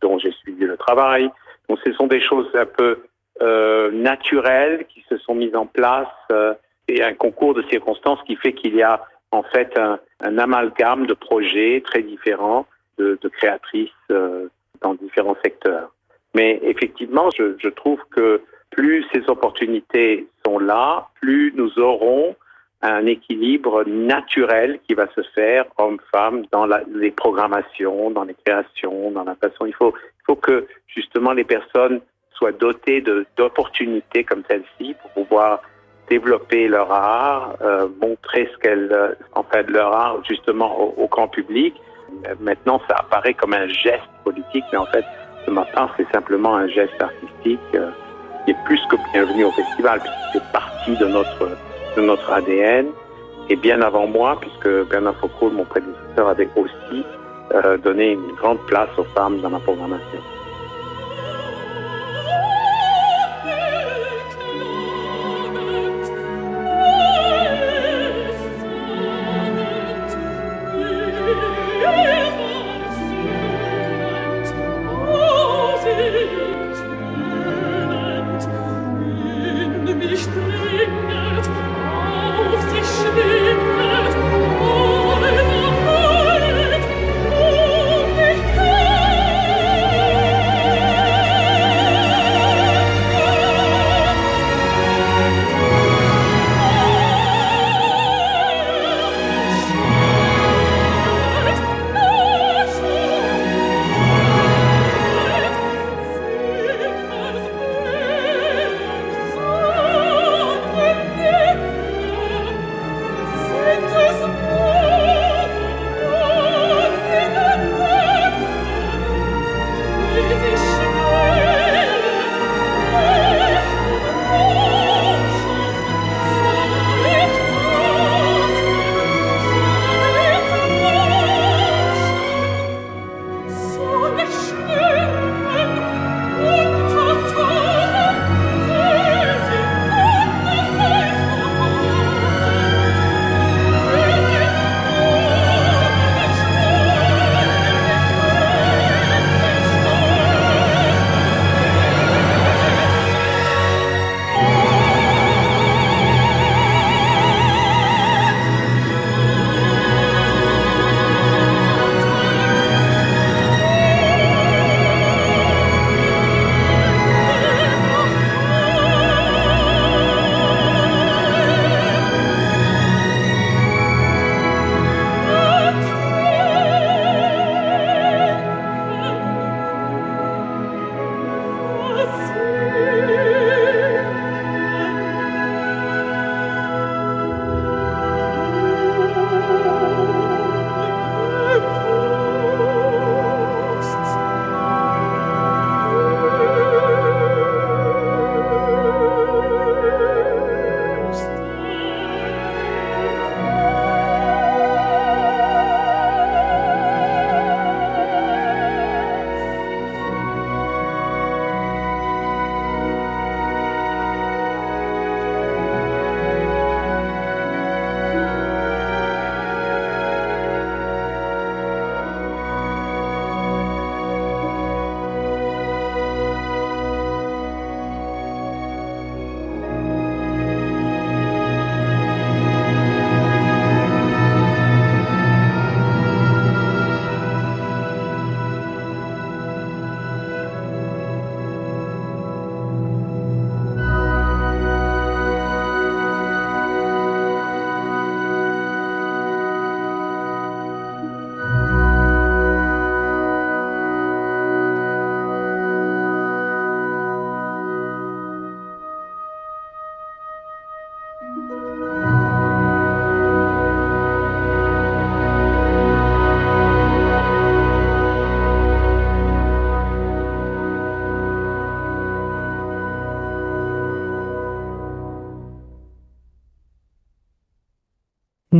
dont 0.00 0.18
j'ai 0.18 0.32
suivi 0.32 0.64
le 0.64 0.76
travail. 0.76 1.30
Donc 1.68 1.78
ce 1.84 1.92
sont 1.92 2.06
des 2.06 2.20
choses 2.20 2.48
un 2.54 2.66
peu 2.66 2.98
euh, 3.42 3.90
naturelles 3.90 4.86
qui 4.86 5.04
se 5.08 5.16
sont 5.18 5.34
mises 5.34 5.56
en 5.56 5.66
place 5.66 6.06
euh, 6.30 6.54
et 6.88 7.02
un 7.02 7.14
concours 7.14 7.54
de 7.54 7.62
circonstances 7.70 8.20
qui 8.26 8.36
fait 8.36 8.52
qu'il 8.52 8.74
y 8.74 8.82
a 8.82 9.02
en 9.30 9.42
fait 9.42 9.76
un, 9.78 9.98
amalgame 10.38 11.06
de 11.06 11.14
projets 11.14 11.82
très 11.84 12.02
différents 12.02 12.66
de, 12.98 13.18
créatrices 13.28 13.90
euh, 14.10 14.48
dans 14.80 14.94
différents 14.94 15.36
secteurs. 15.42 15.92
Mais 16.34 16.60
effectivement, 16.62 17.28
je, 17.36 17.68
trouve 17.68 18.00
que 18.10 18.42
plus 18.70 19.04
ces 19.12 19.28
opportunités 19.28 20.26
sont 20.44 20.58
là, 20.58 21.08
plus 21.20 21.52
nous 21.56 21.78
aurons 21.78 22.36
un 22.82 23.06
équilibre 23.06 23.84
naturel 23.84 24.78
qui 24.86 24.94
va 24.94 25.06
se 25.14 25.22
faire 25.34 25.64
homme-femme 25.78 26.44
dans 26.52 26.66
les 26.94 27.10
programmations, 27.10 28.10
dans 28.10 28.24
les 28.24 28.34
créations, 28.44 29.10
dans 29.10 29.24
la 29.24 29.34
façon. 29.36 29.66
Il 29.66 29.74
faut, 29.74 29.94
il 29.96 30.24
faut 30.26 30.36
que 30.36 30.66
justement 30.86 31.32
les 31.32 31.44
personnes 31.44 32.00
soient 32.34 32.52
dotées 32.52 33.02
d'opportunités 33.36 34.24
comme 34.24 34.42
celle-ci 34.48 34.94
pour 35.00 35.10
pouvoir 35.12 35.62
développer 36.08 36.68
leur 36.68 36.90
art, 36.92 37.54
euh, 37.62 37.88
montrer 38.00 38.48
ce 38.52 38.58
qu'elles, 38.58 38.92
euh, 38.92 39.14
en 39.34 39.42
fait, 39.42 39.68
leur 39.70 39.92
art 39.92 40.18
justement 40.28 40.94
au, 40.96 41.06
grand 41.08 41.28
public. 41.28 41.74
Euh, 42.26 42.34
maintenant, 42.40 42.80
ça 42.88 42.96
apparaît 42.98 43.34
comme 43.34 43.54
un 43.54 43.68
geste 43.68 44.08
politique, 44.24 44.64
mais 44.72 44.78
en 44.78 44.86
fait, 44.86 45.04
ce 45.46 45.50
matin, 45.50 45.88
c'est 45.96 46.10
simplement 46.12 46.56
un 46.56 46.68
geste 46.68 47.00
artistique 47.00 47.60
qui 47.70 48.50
est 48.50 48.64
plus 48.64 48.80
que 48.90 48.96
bienvenu 49.12 49.44
au 49.44 49.50
festival, 49.52 50.00
puisque 50.00 50.16
c'est 50.32 50.52
partie 50.52 50.96
de 50.96 51.06
notre 51.06 51.50
de 51.96 52.02
notre 52.02 52.32
ADN. 52.32 52.86
Et 53.50 53.56
bien 53.56 53.82
avant 53.82 54.06
moi, 54.06 54.38
puisque 54.40 54.88
Bernard 54.88 55.16
Foucault, 55.16 55.50
mon 55.50 55.64
prédécesseur, 55.64 56.28
avait 56.28 56.48
aussi 56.56 57.04
donné 57.84 58.12
une 58.12 58.32
grande 58.36 58.58
place 58.66 58.88
aux 58.96 59.04
femmes 59.04 59.38
dans 59.40 59.50
la 59.50 59.58
programmation. 59.58 60.20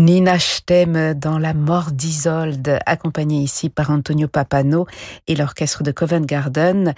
Nina 0.05 0.39
Stem 0.39 1.15
dans 1.15 1.39
La 1.39 1.55
mort 1.55 1.91
d'Isolde, 1.91 2.79
accompagnée 2.85 3.41
ici 3.41 3.71
par 3.71 3.89
Antonio 3.89 4.29
Papano 4.29 4.87
et 5.27 5.35
l'orchestre 5.35 5.83
de 5.83 5.93
Covent 5.93 6.27
Garden. 6.27 6.93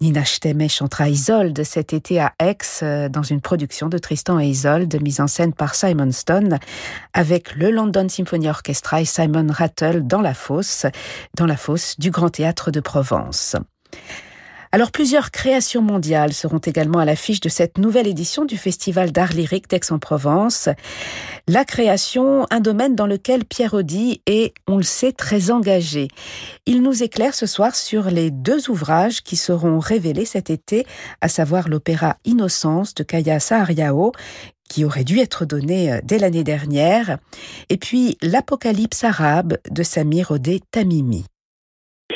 Nina 0.00 0.24
Stem 0.24 0.68
chantera 0.68 1.08
Isolde 1.08 1.64
cet 1.64 1.92
été 1.92 2.20
à 2.20 2.32
Aix 2.38 3.08
dans 3.10 3.24
une 3.24 3.40
production 3.40 3.88
de 3.88 3.98
Tristan 3.98 4.38
et 4.38 4.46
Isolde 4.46 5.02
mise 5.02 5.20
en 5.20 5.26
scène 5.26 5.52
par 5.52 5.74
Simon 5.74 6.12
Stone 6.12 6.60
avec 7.12 7.56
le 7.56 7.72
London 7.72 8.08
Symphony 8.08 8.48
Orchestra 8.48 9.00
et 9.00 9.04
Simon 9.04 9.48
Rattle 9.50 10.06
dans 10.06 10.20
la 10.20 10.34
fosse, 10.34 10.86
dans 11.36 11.46
la 11.46 11.56
fosse 11.56 11.98
du 11.98 12.12
Grand 12.12 12.30
Théâtre 12.30 12.70
de 12.70 12.78
Provence. 12.78 13.56
Alors 14.74 14.90
plusieurs 14.90 15.30
créations 15.30 15.82
mondiales 15.82 16.32
seront 16.32 16.58
également 16.58 16.98
à 16.98 17.04
l'affiche 17.04 17.38
de 17.38 17.48
cette 17.48 17.78
nouvelle 17.78 18.08
édition 18.08 18.44
du 18.44 18.56
Festival 18.56 19.12
d'art 19.12 19.32
lyrique 19.32 19.70
d'Aix-en-Provence. 19.70 20.68
La 21.46 21.64
création, 21.64 22.44
un 22.50 22.58
domaine 22.58 22.96
dans 22.96 23.06
lequel 23.06 23.44
Pierre 23.44 23.74
Audi 23.74 24.20
est, 24.26 24.52
on 24.66 24.76
le 24.76 24.82
sait, 24.82 25.12
très 25.12 25.52
engagé. 25.52 26.08
Il 26.66 26.82
nous 26.82 27.04
éclaire 27.04 27.34
ce 27.34 27.46
soir 27.46 27.76
sur 27.76 28.10
les 28.10 28.32
deux 28.32 28.68
ouvrages 28.68 29.22
qui 29.22 29.36
seront 29.36 29.78
révélés 29.78 30.24
cet 30.24 30.50
été, 30.50 30.86
à 31.20 31.28
savoir 31.28 31.68
l'opéra 31.68 32.16
Innocence 32.24 32.96
de 32.96 33.04
Kaya 33.04 33.38
Sahariao 33.38 34.10
qui 34.68 34.84
aurait 34.84 35.04
dû 35.04 35.20
être 35.20 35.44
donné 35.44 35.92
euh, 35.92 36.00
dès 36.02 36.18
l'année 36.18 36.42
dernière, 36.42 37.18
et 37.68 37.76
puis 37.76 38.16
l'Apocalypse 38.22 39.04
arabe 39.04 39.58
de 39.70 39.82
Samir 39.84 40.32
Odé 40.32 40.58
Tamimi. 40.72 41.26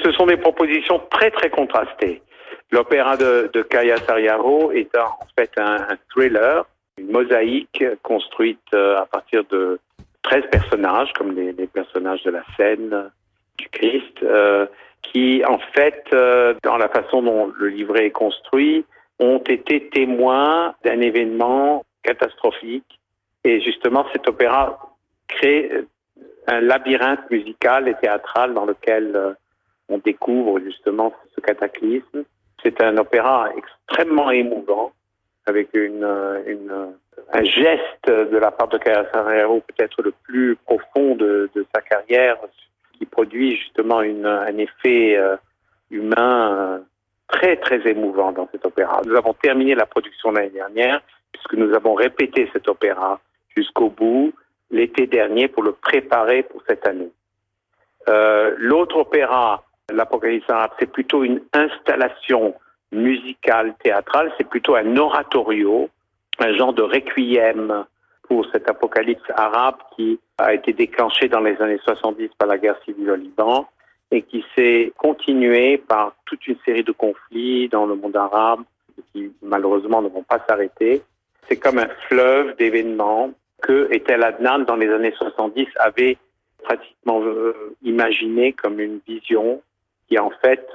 Ce 0.02 0.10
sont 0.10 0.26
des 0.26 0.38
propositions 0.38 1.00
très 1.10 1.30
très 1.30 1.50
contrastées. 1.50 2.22
L'opéra 2.70 3.16
de, 3.16 3.50
de 3.52 3.62
Kaya 3.62 3.96
Sariaro 3.96 4.72
est 4.72 4.94
en 4.96 5.26
fait 5.38 5.50
un, 5.56 5.86
thriller, 6.10 6.66
une 6.98 7.10
mosaïque 7.10 7.82
construite 8.02 8.60
euh, 8.74 8.98
à 8.98 9.06
partir 9.06 9.44
de 9.50 9.80
13 10.22 10.44
personnages, 10.50 11.12
comme 11.14 11.34
les, 11.34 11.52
personnages 11.66 12.22
de 12.24 12.30
la 12.30 12.42
scène 12.56 13.10
du 13.56 13.68
Christ, 13.70 14.22
euh, 14.22 14.66
qui 15.00 15.42
en 15.46 15.58
fait, 15.74 16.04
euh, 16.12 16.54
dans 16.62 16.76
la 16.76 16.90
façon 16.90 17.22
dont 17.22 17.50
le 17.56 17.68
livret 17.68 18.06
est 18.06 18.10
construit, 18.10 18.84
ont 19.18 19.38
été 19.38 19.88
témoins 19.88 20.74
d'un 20.84 21.00
événement 21.00 21.86
catastrophique. 22.02 23.00
Et 23.44 23.62
justement, 23.62 24.04
cet 24.12 24.28
opéra 24.28 24.78
crée 25.26 25.70
un 26.46 26.60
labyrinthe 26.60 27.30
musical 27.30 27.88
et 27.88 27.94
théâtral 27.94 28.52
dans 28.52 28.66
lequel 28.66 29.36
on 29.88 29.98
découvre 29.98 30.60
justement 30.60 31.14
ce 31.34 31.40
cataclysme. 31.40 32.24
C'est 32.62 32.82
un 32.82 32.96
opéra 32.96 33.50
extrêmement 33.56 34.30
émouvant, 34.30 34.92
avec 35.46 35.68
une, 35.74 36.04
une, 36.46 36.92
un 37.32 37.44
geste 37.44 38.06
de 38.08 38.36
la 38.36 38.50
part 38.50 38.68
de 38.68 38.78
Carrero 38.78 39.60
peut-être 39.60 40.02
le 40.02 40.12
plus 40.24 40.56
profond 40.56 41.14
de, 41.14 41.50
sa 41.74 41.80
carrière, 41.80 42.36
qui 42.92 43.06
produit 43.06 43.56
justement 43.56 43.98
un 43.98 44.58
effet 44.58 45.16
euh, 45.16 45.36
humain 45.90 46.52
euh, 46.52 46.78
très 47.28 47.56
très 47.56 47.86
émouvant 47.88 48.32
dans 48.32 48.48
cet 48.50 48.64
opéra. 48.64 49.00
Nous 49.06 49.14
avons 49.14 49.34
terminé 49.34 49.74
la 49.74 49.86
production 49.86 50.32
l'année 50.32 50.50
dernière, 50.50 51.00
puisque 51.32 51.54
nous 51.54 51.74
avons 51.74 51.94
répété 51.94 52.48
cet 52.52 52.68
opéra 52.68 53.20
jusqu'au 53.56 53.90
bout 53.90 54.32
l'été 54.70 55.06
dernier 55.06 55.48
pour 55.48 55.62
le 55.62 55.72
préparer 55.72 56.42
pour 56.42 56.62
cette 56.66 56.86
année. 56.86 57.10
Euh, 58.08 58.54
L'autre 58.58 58.96
opéra 58.96 59.62
L'Apocalypse 59.92 60.48
arabe, 60.50 60.72
c'est 60.78 60.90
plutôt 60.90 61.24
une 61.24 61.40
installation 61.52 62.54
musicale, 62.92 63.74
théâtrale, 63.82 64.32
c'est 64.36 64.48
plutôt 64.48 64.74
un 64.74 64.96
oratorio, 64.96 65.88
un 66.38 66.54
genre 66.54 66.72
de 66.72 66.82
requiem 66.82 67.84
pour 68.22 68.46
cet 68.52 68.68
apocalypse 68.68 69.30
arabe 69.34 69.76
qui 69.96 70.18
a 70.36 70.52
été 70.54 70.72
déclenché 70.72 71.28
dans 71.28 71.40
les 71.40 71.60
années 71.60 71.80
70 71.82 72.30
par 72.38 72.48
la 72.48 72.58
guerre 72.58 72.78
civile 72.84 73.10
au 73.10 73.16
Liban 73.16 73.68
et 74.10 74.22
qui 74.22 74.44
s'est 74.54 74.92
continué 74.96 75.78
par 75.78 76.14
toute 76.26 76.46
une 76.46 76.56
série 76.64 76.84
de 76.84 76.92
conflits 76.92 77.68
dans 77.68 77.86
le 77.86 77.94
monde 77.94 78.16
arabe 78.16 78.60
qui 79.12 79.32
malheureusement 79.42 80.02
ne 80.02 80.08
vont 80.08 80.22
pas 80.22 80.44
s'arrêter. 80.48 81.02
C'est 81.48 81.56
comme 81.56 81.78
un 81.78 81.88
fleuve 82.08 82.56
d'événements 82.56 83.32
que 83.62 83.88
Etel 83.90 84.22
Adnan 84.22 84.60
dans 84.60 84.76
les 84.76 84.90
années 84.90 85.14
70 85.16 85.66
avait 85.78 86.18
pratiquement 86.62 87.22
euh, 87.22 87.74
imaginé 87.82 88.52
comme 88.52 88.80
une 88.80 89.00
vision 89.06 89.62
qui 90.08 90.18
en 90.18 90.30
fait, 90.42 90.66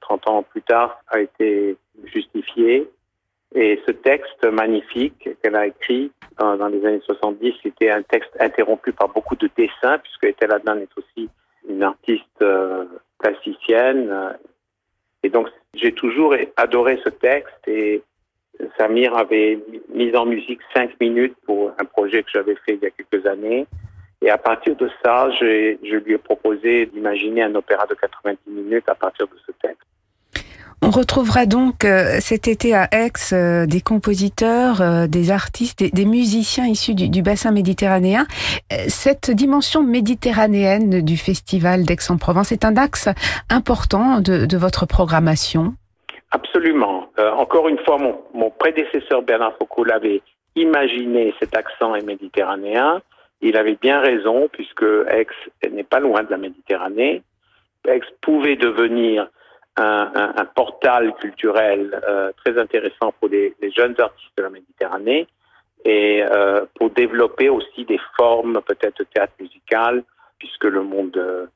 30 0.00 0.28
euh, 0.28 0.30
ans 0.30 0.42
plus 0.42 0.62
tard, 0.62 1.00
a 1.08 1.20
été 1.20 1.76
justifié. 2.04 2.90
Et 3.54 3.80
ce 3.86 3.92
texte 3.92 4.44
magnifique 4.44 5.28
qu'elle 5.42 5.56
a 5.56 5.66
écrit 5.66 6.10
dans, 6.38 6.68
les 6.68 6.84
années 6.86 7.02
70, 7.04 7.54
c'était 7.62 7.90
un 7.90 8.02
texte 8.02 8.30
interrompu 8.40 8.92
par 8.92 9.08
beaucoup 9.08 9.36
de 9.36 9.48
dessins, 9.56 9.98
puisque 9.98 10.24
Ethel 10.24 10.52
Adnan 10.52 10.78
est 10.78 10.96
aussi 10.96 11.28
une 11.68 11.82
artiste 11.82 12.40
euh, 12.40 12.86
plasticienne. 13.18 14.36
Et 15.22 15.28
donc, 15.28 15.48
j'ai 15.74 15.92
toujours 15.92 16.34
adoré 16.56 16.98
ce 17.04 17.10
texte 17.10 17.68
et 17.68 18.02
Samir 18.76 19.16
avait 19.16 19.58
mis 19.94 20.14
en 20.16 20.26
musique 20.26 20.60
cinq 20.74 20.98
minutes 21.00 21.36
pour 21.46 21.72
un 21.78 21.84
projet 21.84 22.22
que 22.22 22.30
j'avais 22.30 22.56
fait 22.66 22.74
il 22.74 22.80
y 22.80 22.86
a 22.86 22.90
quelques 22.90 23.26
années. 23.26 23.66
Et 24.22 24.30
à 24.30 24.38
partir 24.38 24.76
de 24.76 24.88
ça, 25.04 25.30
je, 25.32 25.76
je 25.82 25.96
lui 25.96 26.14
ai 26.14 26.18
proposé 26.18 26.86
d'imaginer 26.86 27.42
un 27.42 27.54
opéra 27.54 27.86
de 27.86 27.94
90 27.94 28.38
minutes 28.46 28.88
à 28.88 28.94
partir 28.94 29.26
de 29.26 29.34
ce 29.46 29.52
texte. 29.60 29.86
On 30.84 30.90
retrouvera 30.90 31.46
donc 31.46 31.84
euh, 31.84 32.18
cet 32.18 32.48
été 32.48 32.74
à 32.74 32.88
Aix 32.90 33.12
euh, 33.32 33.66
des 33.66 33.80
compositeurs, 33.80 34.82
euh, 34.82 35.06
des 35.06 35.30
artistes, 35.30 35.78
des, 35.80 36.04
musiciens 36.04 36.66
issus 36.66 36.94
du, 36.94 37.22
bassin 37.22 37.52
méditerranéen. 37.52 38.26
Cette 38.88 39.30
dimension 39.30 39.84
méditerranéenne 39.84 41.00
du 41.00 41.16
festival 41.16 41.84
d'Aix-en-Provence 41.84 42.50
est 42.50 42.64
un 42.64 42.76
axe 42.76 43.08
important 43.48 44.20
de, 44.20 44.56
votre 44.56 44.86
programmation? 44.86 45.74
Absolument. 46.32 47.06
encore 47.38 47.68
une 47.68 47.78
fois, 47.78 47.98
mon, 47.98 48.18
mon 48.34 48.50
prédécesseur 48.50 49.22
Bernard 49.22 49.54
Foucault 49.58 49.84
l'avait 49.84 50.20
imaginé 50.56 51.32
cet 51.38 51.56
accent 51.56 51.92
méditerranéen. 52.04 53.00
Il 53.42 53.56
avait 53.56 53.74
bien 53.74 54.00
raison, 54.00 54.48
puisque 54.48 54.84
Aix 54.84 55.26
n'est 55.70 55.82
pas 55.82 55.98
loin 55.98 56.22
de 56.22 56.30
la 56.30 56.38
Méditerranée. 56.38 57.22
Aix 57.86 58.00
pouvait 58.20 58.56
devenir 58.56 59.28
un, 59.76 60.32
un, 60.36 60.44
portal 60.44 61.12
culturel 61.14 62.00
euh, 62.06 62.30
très 62.36 62.58
intéressant 62.58 63.12
pour 63.18 63.28
les, 63.28 63.54
jeunes 63.74 63.98
artistes 63.98 64.32
de 64.36 64.44
la 64.44 64.50
Méditerranée 64.50 65.26
et 65.84 66.22
euh, 66.22 66.66
pour 66.74 66.90
développer 66.90 67.48
aussi 67.48 67.84
des 67.84 67.98
formes 68.16 68.60
peut-être 68.62 68.98
de 68.98 69.04
théâtre 69.04 69.32
musical, 69.40 70.04
puisque 70.38 70.64
le 70.64 70.82
monde 70.82 71.16
euh, 71.16 71.46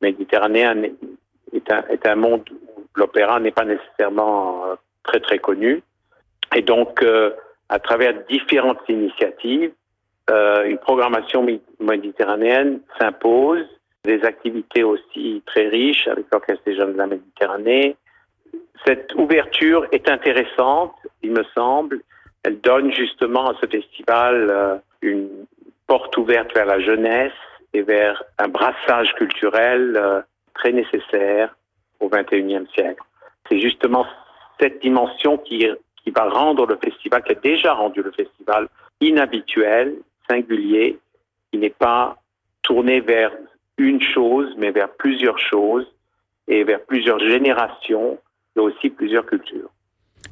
méditerranéen 0.00 0.84
est 1.52 1.70
un, 1.70 1.84
est 1.88 2.06
un 2.06 2.14
monde 2.14 2.48
où 2.50 2.84
l'opéra 2.94 3.38
n'est 3.40 3.50
pas 3.50 3.64
nécessairement 3.64 4.62
très 5.02 5.20
très 5.20 5.38
connu. 5.38 5.82
Et 6.54 6.62
donc, 6.62 7.04
à 7.68 7.78
travers 7.80 8.14
différentes 8.28 8.80
initiatives, 8.88 9.72
euh, 10.30 10.64
une 10.64 10.78
programmation 10.78 11.46
méditerranéenne 11.80 12.80
s'impose, 12.98 13.66
des 14.04 14.24
activités 14.24 14.82
aussi 14.82 15.42
très 15.46 15.68
riches 15.68 16.08
avec 16.08 16.26
l'Orchestre 16.32 16.62
des 16.64 16.76
Jeunes 16.76 16.92
de 16.94 16.98
la 16.98 17.06
Méditerranée. 17.06 17.96
Cette 18.86 19.14
ouverture 19.14 19.86
est 19.92 20.08
intéressante, 20.08 20.94
il 21.22 21.32
me 21.32 21.44
semble. 21.54 22.00
Elle 22.42 22.60
donne 22.60 22.92
justement 22.92 23.50
à 23.50 23.54
ce 23.60 23.66
festival 23.66 24.48
euh, 24.50 24.76
une 25.02 25.46
porte 25.86 26.16
ouverte 26.16 26.54
vers 26.54 26.66
la 26.66 26.80
jeunesse 26.80 27.32
et 27.72 27.82
vers 27.82 28.22
un 28.38 28.48
brassage 28.48 29.12
culturel 29.14 29.94
euh, 29.96 30.22
très 30.54 30.72
nécessaire 30.72 31.54
au 32.00 32.08
XXIe 32.08 32.66
siècle. 32.74 33.02
C'est 33.48 33.58
justement 33.58 34.06
cette 34.58 34.80
dimension 34.80 35.36
qui, 35.36 35.66
qui 36.02 36.10
va 36.10 36.28
rendre 36.28 36.66
le 36.66 36.76
festival, 36.76 37.22
qui 37.24 37.32
a 37.32 37.36
déjà 37.36 37.74
rendu 37.74 38.02
le 38.02 38.12
festival 38.12 38.68
inhabituel, 39.00 39.96
singulier, 40.28 40.98
qui 41.50 41.58
n'est 41.58 41.70
pas 41.70 42.16
tourné 42.62 43.00
vers 43.00 43.32
une 43.76 44.00
chose, 44.00 44.54
mais 44.56 44.70
vers 44.70 44.90
plusieurs 44.94 45.38
choses 45.38 45.86
et 46.48 46.64
vers 46.64 46.82
plusieurs 46.84 47.18
générations, 47.18 48.18
mais 48.54 48.62
aussi 48.62 48.90
plusieurs 48.90 49.26
cultures. 49.26 49.70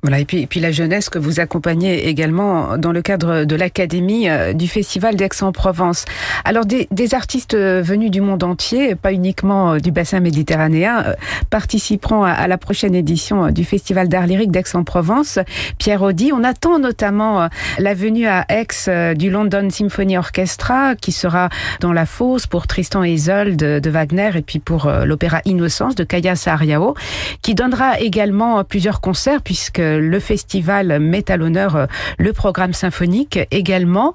Voilà, 0.01 0.19
et 0.19 0.25
puis, 0.25 0.43
et 0.43 0.47
puis 0.47 0.59
la 0.59 0.73
jeunesse 0.73 1.09
que 1.09 1.19
vous 1.19 1.39
accompagnez 1.39 2.09
également 2.09 2.77
dans 2.77 2.91
le 2.93 3.03
cadre 3.03 3.45
de 3.45 3.55
l'Académie 3.55 4.29
euh, 4.29 4.53
du 4.53 4.67
Festival 4.67 5.17
d'Aix-en-Provence. 5.17 6.07
Alors 6.45 6.65
des, 6.65 6.89
des, 6.91 7.15
artistes 7.15 7.55
euh, 7.55 7.83
venus 7.85 8.11
du 8.11 8.21
monde 8.21 8.43
entier, 8.43 8.97
pas 8.97 9.13
uniquement 9.13 9.75
euh, 9.75 9.79
du 9.79 9.93
bassin 9.93 10.21
méditerranéen, 10.21 11.15
participeront 11.51 12.25
à, 12.25 12.49
la 12.49 12.59
prochaine 12.59 12.95
édition 12.95 13.51
du 13.51 13.65
Festival 13.65 14.09
d'art 14.09 14.27
lyrique 14.27 14.51
d'Aix-en-Provence. 14.51 15.39
Pierre 15.79 16.03
Audi, 16.03 16.33
on 16.33 16.43
attend 16.43 16.79
notamment 16.79 17.49
la 17.79 17.95
venue 17.95 18.27
à 18.27 18.45
Aix 18.49 19.15
du 19.15 19.31
London 19.31 19.69
Symphony 19.71 20.17
Orchestra 20.17 20.95
qui 20.97 21.13
sera 21.13 21.49
dans 21.81 21.93
la 21.93 22.07
fosse 22.07 22.47
pour 22.47 22.67
Tristan 22.67 23.05
et 23.05 23.13
Isolde 23.13 23.57
de 23.57 23.91
Wagner 23.91 24.31
et 24.35 24.43
puis 24.43 24.59
pour 24.59 24.91
l'opéra 25.05 25.41
Innocence 25.45 25.95
de 25.95 26.05
Kaya 26.05 26.37
Sariao 26.37 26.95
qui 27.43 27.55
donnera 27.55 28.01
également 28.01 28.65
plusieurs 28.65 29.01
concerts 29.01 29.43
puisque 29.43 29.82
le 30.01 30.21
festival 30.21 30.99
met 31.01 31.31
à 31.31 31.37
l'honneur 31.37 31.87
le 32.19 32.33
programme 32.33 32.73
symphonique 32.73 33.39
également. 33.51 34.13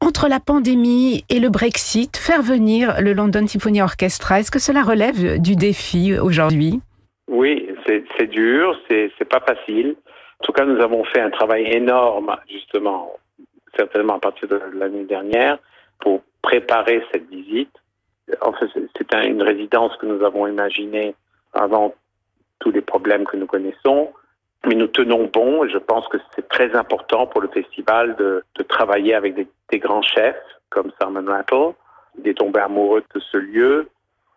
Entre 0.00 0.28
la 0.28 0.40
pandémie 0.40 1.24
et 1.28 1.40
le 1.40 1.48
Brexit, 1.48 2.16
faire 2.16 2.42
venir 2.42 3.00
le 3.00 3.12
London 3.12 3.46
Symphony 3.46 3.82
Orchestra, 3.82 4.40
est-ce 4.40 4.50
que 4.50 4.58
cela 4.58 4.82
relève 4.82 5.40
du 5.40 5.56
défi 5.56 6.18
aujourd'hui? 6.18 6.80
Oui, 7.28 7.68
c'est 7.86 8.26
dur, 8.26 8.78
c'est 8.88 9.28
pas 9.28 9.40
facile. 9.40 9.96
En 10.40 10.44
tout 10.44 10.52
cas, 10.52 10.64
nous 10.64 10.80
avons 10.82 11.04
fait 11.04 11.20
un 11.20 11.30
travail 11.30 11.72
énorme, 11.72 12.36
justement, 12.50 13.12
certainement 13.76 14.16
à 14.16 14.18
partir 14.18 14.48
de 14.48 14.60
l'année 14.74 15.04
dernière, 15.04 15.58
pour 16.00 16.20
préparer 16.42 17.02
cette 17.12 17.28
visite. 17.30 17.70
En 18.40 18.52
c'est 18.60 19.26
une 19.26 19.42
résidence 19.42 19.96
que 19.98 20.06
nous 20.06 20.24
avons 20.24 20.46
imaginée 20.46 21.14
avant 21.52 21.94
tous 22.58 22.70
les 22.70 22.80
problèmes 22.80 23.24
que 23.24 23.36
nous 23.36 23.46
connaissons. 23.46 24.10
Mais 24.66 24.74
nous 24.74 24.86
tenons 24.86 25.24
bon 25.32 25.64
et 25.64 25.70
je 25.70 25.78
pense 25.78 26.06
que 26.08 26.18
c'est 26.34 26.48
très 26.48 26.74
important 26.76 27.26
pour 27.26 27.40
le 27.40 27.48
festival 27.48 28.14
de, 28.16 28.44
de 28.56 28.62
travailler 28.62 29.14
avec 29.14 29.34
des, 29.34 29.48
des, 29.70 29.78
grands 29.78 30.02
chefs 30.02 30.36
comme 30.70 30.92
Simon 31.00 31.24
Rattle. 31.26 31.74
Il 32.18 32.28
est 32.28 32.34
tombé 32.38 32.60
amoureux 32.60 33.02
de 33.14 33.20
ce 33.20 33.38
lieu, 33.38 33.88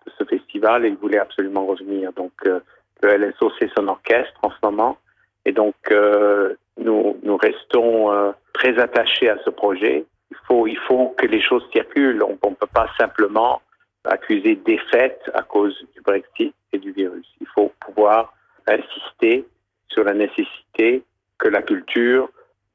de 0.05 0.11
ce 0.17 0.23
festival 0.23 0.85
et 0.85 0.89
il 0.89 0.95
voulait 0.95 1.19
absolument 1.19 1.65
revenir. 1.65 2.11
Donc 2.13 2.33
euh, 2.45 2.59
le 3.03 3.17
LSO 3.17 3.51
c'est 3.59 3.69
son 3.77 3.87
orchestre 3.87 4.39
en 4.41 4.49
ce 4.49 4.57
moment 4.63 4.97
et 5.45 5.51
donc 5.51 5.75
euh, 5.91 6.55
nous, 6.77 7.17
nous 7.23 7.37
restons 7.37 8.11
euh, 8.11 8.31
très 8.53 8.79
attachés 8.79 9.29
à 9.29 9.37
ce 9.45 9.49
projet. 9.49 10.05
Il 10.31 10.37
faut, 10.47 10.67
il 10.67 10.77
faut 10.87 11.09
que 11.17 11.27
les 11.27 11.41
choses 11.41 11.67
circulent. 11.71 12.23
On 12.23 12.49
ne 12.49 12.55
peut 12.55 12.67
pas 12.73 12.87
simplement 12.97 13.61
accuser 14.03 14.55
défaite 14.55 15.21
à 15.33 15.43
cause 15.43 15.77
du 15.93 16.01
Brexit 16.01 16.53
et 16.73 16.79
du 16.79 16.91
virus. 16.91 17.27
Il 17.41 17.47
faut 17.47 17.71
pouvoir 17.79 18.33
insister 18.67 19.45
sur 19.89 20.03
la 20.03 20.13
nécessité 20.13 21.03
que 21.37 21.47
la 21.47 21.61
culture 21.61 22.29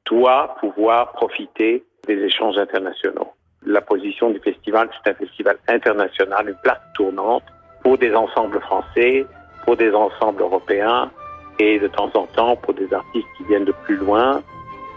doit 0.06 0.56
pouvoir 0.60 1.12
profiter 1.12 1.84
des 2.06 2.18
échanges 2.18 2.58
internationaux. 2.58 3.32
La 3.64 3.80
position 3.80 4.30
du 4.30 4.40
festival, 4.40 4.88
c'est 4.92 5.10
un 5.10 5.14
festival 5.14 5.58
international, 5.68 6.48
une 6.48 6.56
plaque 6.62 6.82
tournante 6.94 7.44
pour 7.82 7.98
des 7.98 8.14
ensembles 8.14 8.60
français, 8.60 9.26
pour 9.64 9.76
des 9.76 9.92
ensembles 9.92 10.42
européens 10.42 11.10
et 11.58 11.78
de 11.78 11.88
temps 11.88 12.10
en 12.14 12.26
temps 12.26 12.56
pour 12.56 12.74
des 12.74 12.92
artistes 12.92 13.28
qui 13.36 13.44
viennent 13.44 13.66
de 13.66 13.74
plus 13.84 13.96
loin. 13.96 14.42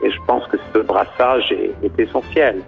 Et 0.02 0.10
je 0.10 0.20
pense 0.26 0.46
que 0.48 0.58
ce 0.74 0.80
brassage 0.80 1.52
est, 1.52 1.74
est 1.84 2.00
essentiel. 2.00 2.62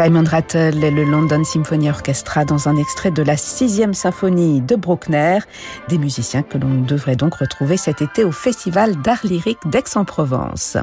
Simon 0.00 0.22
Rattle 0.22 0.84
et 0.84 0.92
le 0.92 1.02
London 1.02 1.42
Symphony 1.42 1.90
Orchestra 1.90 2.44
dans 2.44 2.68
un 2.68 2.76
extrait 2.76 3.10
de 3.10 3.20
la 3.20 3.36
sixième 3.36 3.94
symphonie 3.94 4.60
de 4.60 4.76
Bruckner, 4.76 5.40
des 5.88 5.98
musiciens 5.98 6.44
que 6.44 6.56
l'on 6.56 6.82
devrait 6.82 7.16
donc 7.16 7.34
retrouver 7.34 7.76
cet 7.76 8.00
été 8.00 8.22
au 8.22 8.30
Festival 8.30 8.94
d'art 9.02 9.18
lyrique 9.24 9.58
d'Aix-en-Provence. 9.66 10.76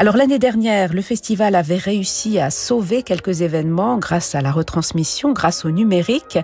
Alors 0.00 0.16
l'année 0.16 0.38
dernière, 0.38 0.94
le 0.94 1.02
festival 1.02 1.54
avait 1.54 1.76
réussi 1.76 2.38
à 2.38 2.48
sauver 2.48 3.02
quelques 3.02 3.42
événements 3.42 3.98
grâce 3.98 4.34
à 4.34 4.40
la 4.40 4.50
retransmission, 4.50 5.34
grâce 5.34 5.66
au 5.66 5.70
numérique. 5.70 6.38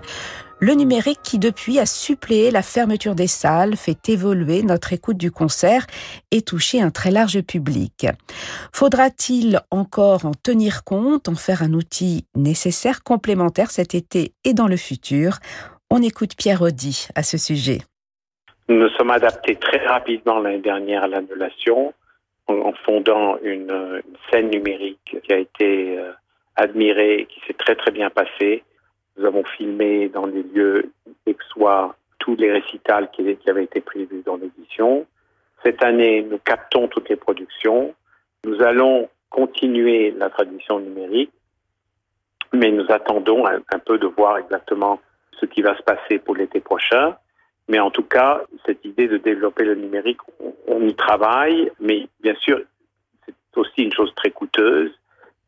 Le 0.59 0.75
numérique 0.75 1.21
qui 1.23 1.39
depuis 1.39 1.79
a 1.79 1.87
suppléé 1.87 2.51
la 2.51 2.61
fermeture 2.61 3.15
des 3.15 3.25
salles, 3.25 3.75
fait 3.75 4.09
évoluer 4.09 4.61
notre 4.61 4.93
écoute 4.93 5.17
du 5.17 5.31
concert 5.31 5.87
et 6.29 6.43
toucher 6.43 6.83
un 6.83 6.91
très 6.91 7.09
large 7.09 7.41
public. 7.41 8.05
Faudra-t-il 8.73 9.59
encore 9.71 10.27
en 10.27 10.35
tenir 10.35 10.83
compte, 10.83 11.27
en 11.27 11.33
faire 11.33 11.63
un 11.63 11.73
outil 11.73 12.27
nécessaire, 12.35 13.01
complémentaire 13.01 13.71
cet 13.71 13.95
été 13.95 14.33
et 14.43 14.53
dans 14.53 14.67
le 14.67 14.77
futur? 14.77 15.39
On 15.89 16.03
écoute 16.03 16.35
Pierre 16.37 16.61
Audi 16.61 17.07
à 17.15 17.23
ce 17.23 17.39
sujet. 17.39 17.79
Nous 18.69 18.77
nous 18.77 18.89
sommes 18.89 19.09
adaptés 19.09 19.55
très 19.55 19.83
rapidement 19.83 20.37
l'année 20.37 20.61
dernière 20.61 21.05
à 21.05 21.07
l'annulation 21.07 21.95
en 22.47 22.73
fondant 22.85 23.37
une, 23.41 24.01
scène 24.31 24.49
numérique 24.49 25.17
qui 25.23 25.33
a 25.33 25.37
été 25.37 25.97
euh, 25.97 26.11
admirée, 26.55 27.27
qui 27.29 27.39
s'est 27.45 27.53
très 27.53 27.75
très 27.75 27.91
bien 27.91 28.09
passée 28.09 28.63
nous 29.17 29.25
avons 29.25 29.43
filmé 29.43 30.09
dans 30.09 30.25
les 30.25 30.43
lieux 30.43 30.91
aixois 31.27 31.95
tous 32.19 32.35
les 32.35 32.51
récitals 32.51 33.09
qui, 33.11 33.37
avaient 33.47 33.63
été 33.63 33.81
prévus 33.81 34.21
dans 34.25 34.37
l'édition. 34.37 35.05
Cette 35.63 35.83
année, 35.83 36.21
nous 36.21 36.37
captons 36.39 36.87
toutes 36.87 37.09
les 37.09 37.15
productions. 37.15 37.95
Nous 38.45 38.61
allons 38.61 39.09
continuer 39.29 40.11
la 40.11 40.29
tradition 40.29 40.79
numérique, 40.79 41.31
mais 42.53 42.71
nous 42.71 42.85
attendons 42.89 43.45
un 43.45 43.79
peu 43.79 43.97
de 43.97 44.07
voir 44.07 44.37
exactement 44.37 44.99
ce 45.39 45.45
qui 45.45 45.61
va 45.61 45.75
se 45.77 45.83
passer 45.83 46.19
pour 46.19 46.35
l'été 46.35 46.59
prochain. 46.59 47.15
Mais 47.67 47.79
en 47.79 47.91
tout 47.91 48.03
cas, 48.03 48.41
cette 48.65 48.83
idée 48.85 49.07
de 49.07 49.17
développer 49.17 49.65
le 49.65 49.75
numérique, 49.75 50.19
on, 50.67 50.81
y 50.87 50.95
travaille, 50.95 51.69
mais 51.79 52.07
bien 52.21 52.35
sûr, 52.35 52.61
c'est 53.25 53.57
aussi 53.57 53.83
une 53.83 53.93
chose 53.93 54.13
très 54.15 54.31
coûteuse. 54.31 54.91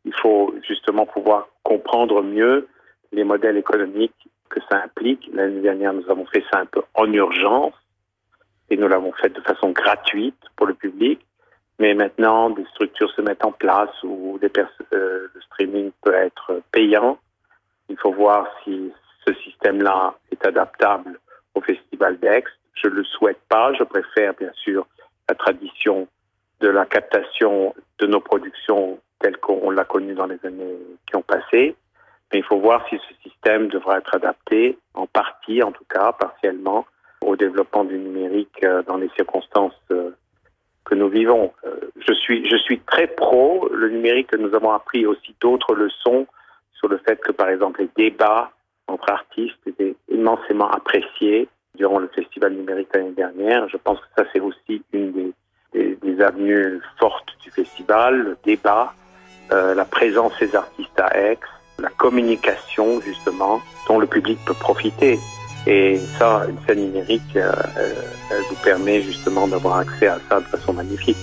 Il 0.04 0.14
faut 0.14 0.54
justement 0.68 1.06
pouvoir 1.06 1.48
comprendre 1.62 2.22
mieux 2.22 2.68
les 3.12 3.24
modèles 3.24 3.56
économiques 3.56 4.28
que 4.50 4.60
ça 4.70 4.82
implique. 4.82 5.30
L'année 5.32 5.60
dernière, 5.60 5.94
nous 5.94 6.08
avons 6.10 6.26
fait 6.26 6.44
ça 6.52 6.58
un 6.58 6.66
peu 6.66 6.82
en 6.94 7.10
urgence 7.12 7.74
et 8.68 8.76
nous 8.76 8.88
l'avons 8.88 9.12
fait 9.12 9.30
de 9.30 9.40
façon 9.40 9.70
gratuite 9.70 10.38
pour 10.56 10.66
le 10.66 10.74
public. 10.74 11.20
Mais 11.78 11.94
maintenant, 11.94 12.50
des 12.50 12.66
structures 12.66 13.10
se 13.12 13.22
mettent 13.22 13.44
en 13.44 13.52
place 13.52 13.90
où 14.02 14.38
euh, 14.42 15.28
le 15.32 15.40
streaming 15.40 15.90
peut 16.02 16.12
être 16.12 16.60
payant. 16.70 17.18
Il 17.88 17.96
faut 17.96 18.12
voir 18.12 18.46
si 18.62 18.92
ce 19.26 19.32
système-là 19.34 20.14
est 20.30 20.44
adaptable 20.44 21.18
Festival 21.62 22.18
d'Aix. 22.18 22.44
Je 22.74 22.88
ne 22.88 22.94
le 22.94 23.04
souhaite 23.04 23.40
pas. 23.48 23.72
Je 23.74 23.84
préfère, 23.84 24.34
bien 24.34 24.52
sûr, 24.54 24.86
la 25.28 25.34
tradition 25.34 26.08
de 26.60 26.68
la 26.68 26.84
captation 26.86 27.74
de 27.98 28.06
nos 28.06 28.20
productions 28.20 28.98
telles 29.18 29.36
qu'on 29.38 29.70
l'a 29.70 29.84
connu 29.84 30.14
dans 30.14 30.26
les 30.26 30.38
années 30.44 30.76
qui 31.06 31.16
ont 31.16 31.22
passé. 31.22 31.74
Mais 32.32 32.38
il 32.38 32.44
faut 32.44 32.58
voir 32.58 32.86
si 32.88 32.96
ce 32.96 33.28
système 33.28 33.68
devra 33.68 33.98
être 33.98 34.14
adapté, 34.14 34.78
en 34.94 35.06
partie 35.06 35.62
en 35.62 35.72
tout 35.72 35.84
cas, 35.88 36.12
partiellement, 36.12 36.86
au 37.22 37.36
développement 37.36 37.84
du 37.84 37.98
numérique 37.98 38.64
euh, 38.64 38.82
dans 38.82 38.96
les 38.96 39.10
circonstances 39.10 39.78
euh, 39.90 40.10
que 40.84 40.94
nous 40.94 41.08
vivons. 41.08 41.52
Euh, 41.64 41.90
je 42.06 42.12
suis, 42.14 42.48
je 42.48 42.56
suis 42.56 42.80
très 42.80 43.08
pro 43.08 43.68
le 43.72 43.90
numérique 43.90 44.28
que 44.28 44.36
nous 44.36 44.54
avons 44.54 44.70
appris 44.70 45.06
aussi 45.06 45.34
d'autres 45.40 45.74
leçons 45.74 46.26
sur 46.72 46.88
le 46.88 46.98
fait 46.98 47.20
que, 47.20 47.32
par 47.32 47.48
exemple, 47.48 47.80
les 47.82 47.90
débats 47.96 48.52
entre 48.90 49.10
artistes 49.10 49.58
étaient 49.66 49.94
immensément 50.10 50.70
appréciés 50.70 51.48
durant 51.76 51.98
le 51.98 52.08
festival 52.08 52.52
numérique 52.52 52.88
l'année 52.94 53.12
dernière. 53.12 53.68
Je 53.68 53.76
pense 53.76 53.98
que 53.98 54.06
ça, 54.16 54.24
c'est 54.32 54.40
aussi 54.40 54.82
une 54.92 55.32
des, 55.72 56.20
avenues 56.20 56.82
fortes 56.98 57.30
du 57.42 57.50
festival, 57.50 58.18
le 58.18 58.36
débat, 58.44 58.92
euh, 59.52 59.74
la 59.74 59.86
présence 59.86 60.32
des 60.38 60.54
artistes 60.54 61.00
à 61.00 61.16
Aix, 61.16 61.38
la 61.78 61.88
communication, 61.88 63.00
justement, 63.00 63.62
dont 63.88 63.98
le 63.98 64.06
public 64.06 64.38
peut 64.44 64.54
profiter. 64.54 65.18
Et 65.66 65.98
ça, 66.18 66.42
une 66.48 66.58
scène 66.66 66.80
numérique, 66.80 67.36
euh, 67.36 67.52
elle 68.30 68.42
vous 68.50 68.62
permet 68.62 69.00
justement 69.00 69.48
d'avoir 69.48 69.78
accès 69.78 70.08
à 70.08 70.18
ça 70.28 70.40
de 70.40 70.44
façon 70.44 70.74
magnifique. 70.74 71.16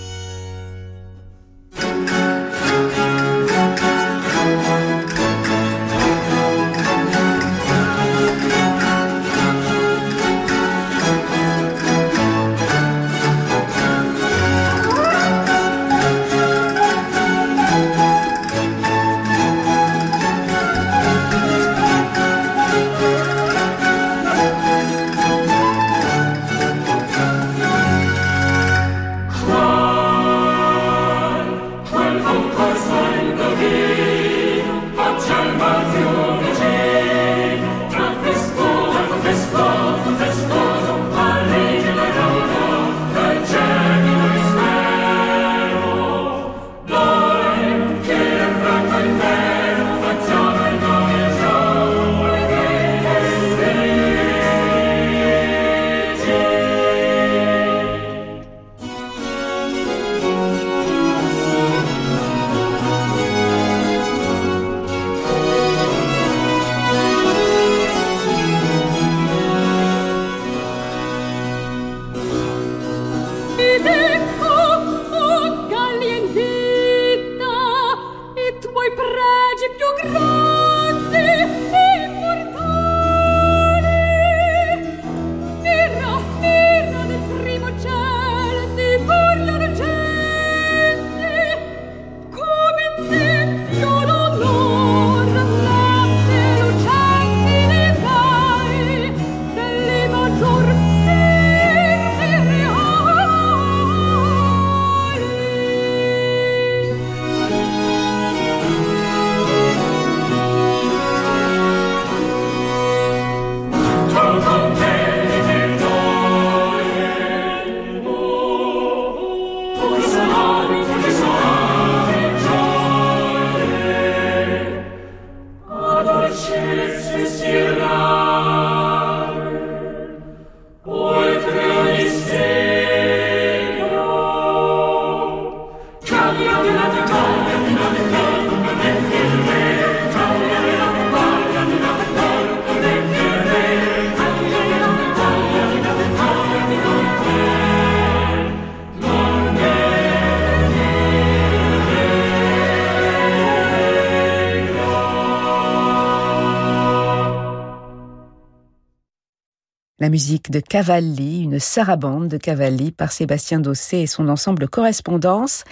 La 159.99 160.10
musique 160.10 160.51
de 160.51 160.60
Cavalli, 160.60 161.41
une 161.41 161.57
sarabande 161.57 162.27
de 162.27 162.38
Cavalli 162.38 162.91
par 162.91 163.12
Sébastien 163.12 163.60
Dossé 163.60 163.97
et 163.97 164.05
son 164.05 164.29
ensemble 164.29 164.67
Correspondance. 164.67 165.63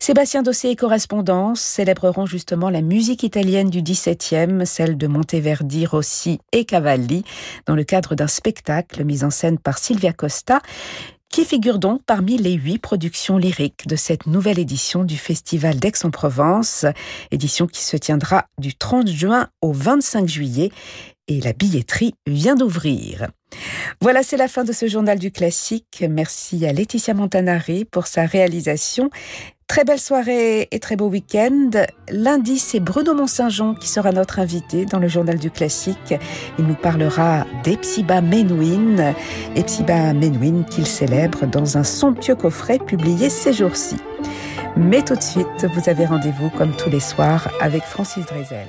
Sébastien 0.00 0.42
Dossé 0.42 0.70
et 0.70 0.74
Correspondance 0.74 1.60
célébreront 1.60 2.26
justement 2.26 2.68
la 2.68 2.82
musique 2.82 3.22
italienne 3.22 3.70
du 3.70 3.80
XVIIe, 3.80 4.66
celle 4.66 4.98
de 4.98 5.06
Monteverdi, 5.06 5.86
Rossi 5.86 6.40
et 6.50 6.64
Cavalli, 6.64 7.22
dans 7.66 7.76
le 7.76 7.84
cadre 7.84 8.16
d'un 8.16 8.26
spectacle 8.26 9.04
mis 9.04 9.22
en 9.22 9.30
scène 9.30 9.56
par 9.56 9.78
Silvia 9.78 10.12
Costa, 10.12 10.60
qui 11.28 11.44
figure 11.44 11.78
donc 11.78 12.02
parmi 12.04 12.38
les 12.38 12.54
huit 12.54 12.80
productions 12.80 13.38
lyriques 13.38 13.86
de 13.86 13.94
cette 13.94 14.26
nouvelle 14.26 14.58
édition 14.58 15.04
du 15.04 15.16
Festival 15.16 15.78
d'Aix-en-Provence, 15.78 16.86
édition 17.30 17.68
qui 17.68 17.84
se 17.84 17.96
tiendra 17.96 18.46
du 18.58 18.74
30 18.74 19.06
juin 19.06 19.46
au 19.62 19.72
25 19.72 20.26
juillet 20.26 20.72
et 21.28 21.40
la 21.40 21.52
billetterie 21.52 22.14
vient 22.26 22.56
d'ouvrir. 22.56 23.28
Voilà, 24.00 24.22
c'est 24.22 24.36
la 24.36 24.48
fin 24.48 24.64
de 24.64 24.72
ce 24.72 24.86
journal 24.88 25.18
du 25.18 25.30
classique. 25.30 26.04
Merci 26.08 26.66
à 26.66 26.72
Laetitia 26.72 27.14
Montanari 27.14 27.84
pour 27.84 28.06
sa 28.06 28.26
réalisation. 28.26 29.10
Très 29.70 29.84
belle 29.84 30.00
soirée 30.00 30.66
et 30.72 30.80
très 30.80 30.96
beau 30.96 31.06
week-end. 31.06 31.70
Lundi, 32.08 32.58
c'est 32.58 32.80
Bruno 32.80 33.14
Mont-Saint-Jean 33.14 33.74
qui 33.74 33.86
sera 33.86 34.10
notre 34.10 34.40
invité 34.40 34.84
dans 34.84 34.98
le 34.98 35.06
journal 35.06 35.38
du 35.38 35.48
classique. 35.52 36.14
Il 36.58 36.66
nous 36.66 36.74
parlera 36.74 37.46
d'Epsiba 37.62 38.20
Menuhin. 38.20 39.14
Epsiba 39.54 40.12
Menuhin 40.12 40.64
qu'il 40.64 40.88
célèbre 40.88 41.46
dans 41.46 41.78
un 41.78 41.84
somptueux 41.84 42.34
coffret 42.34 42.78
publié 42.78 43.30
ces 43.30 43.52
jours-ci. 43.52 43.94
Mais 44.76 45.02
tout 45.02 45.14
de 45.14 45.22
suite, 45.22 45.66
vous 45.72 45.88
avez 45.88 46.04
rendez-vous 46.04 46.50
comme 46.50 46.74
tous 46.74 46.90
les 46.90 46.98
soirs 46.98 47.52
avec 47.60 47.84
Francis 47.84 48.26
Drezel. 48.26 48.66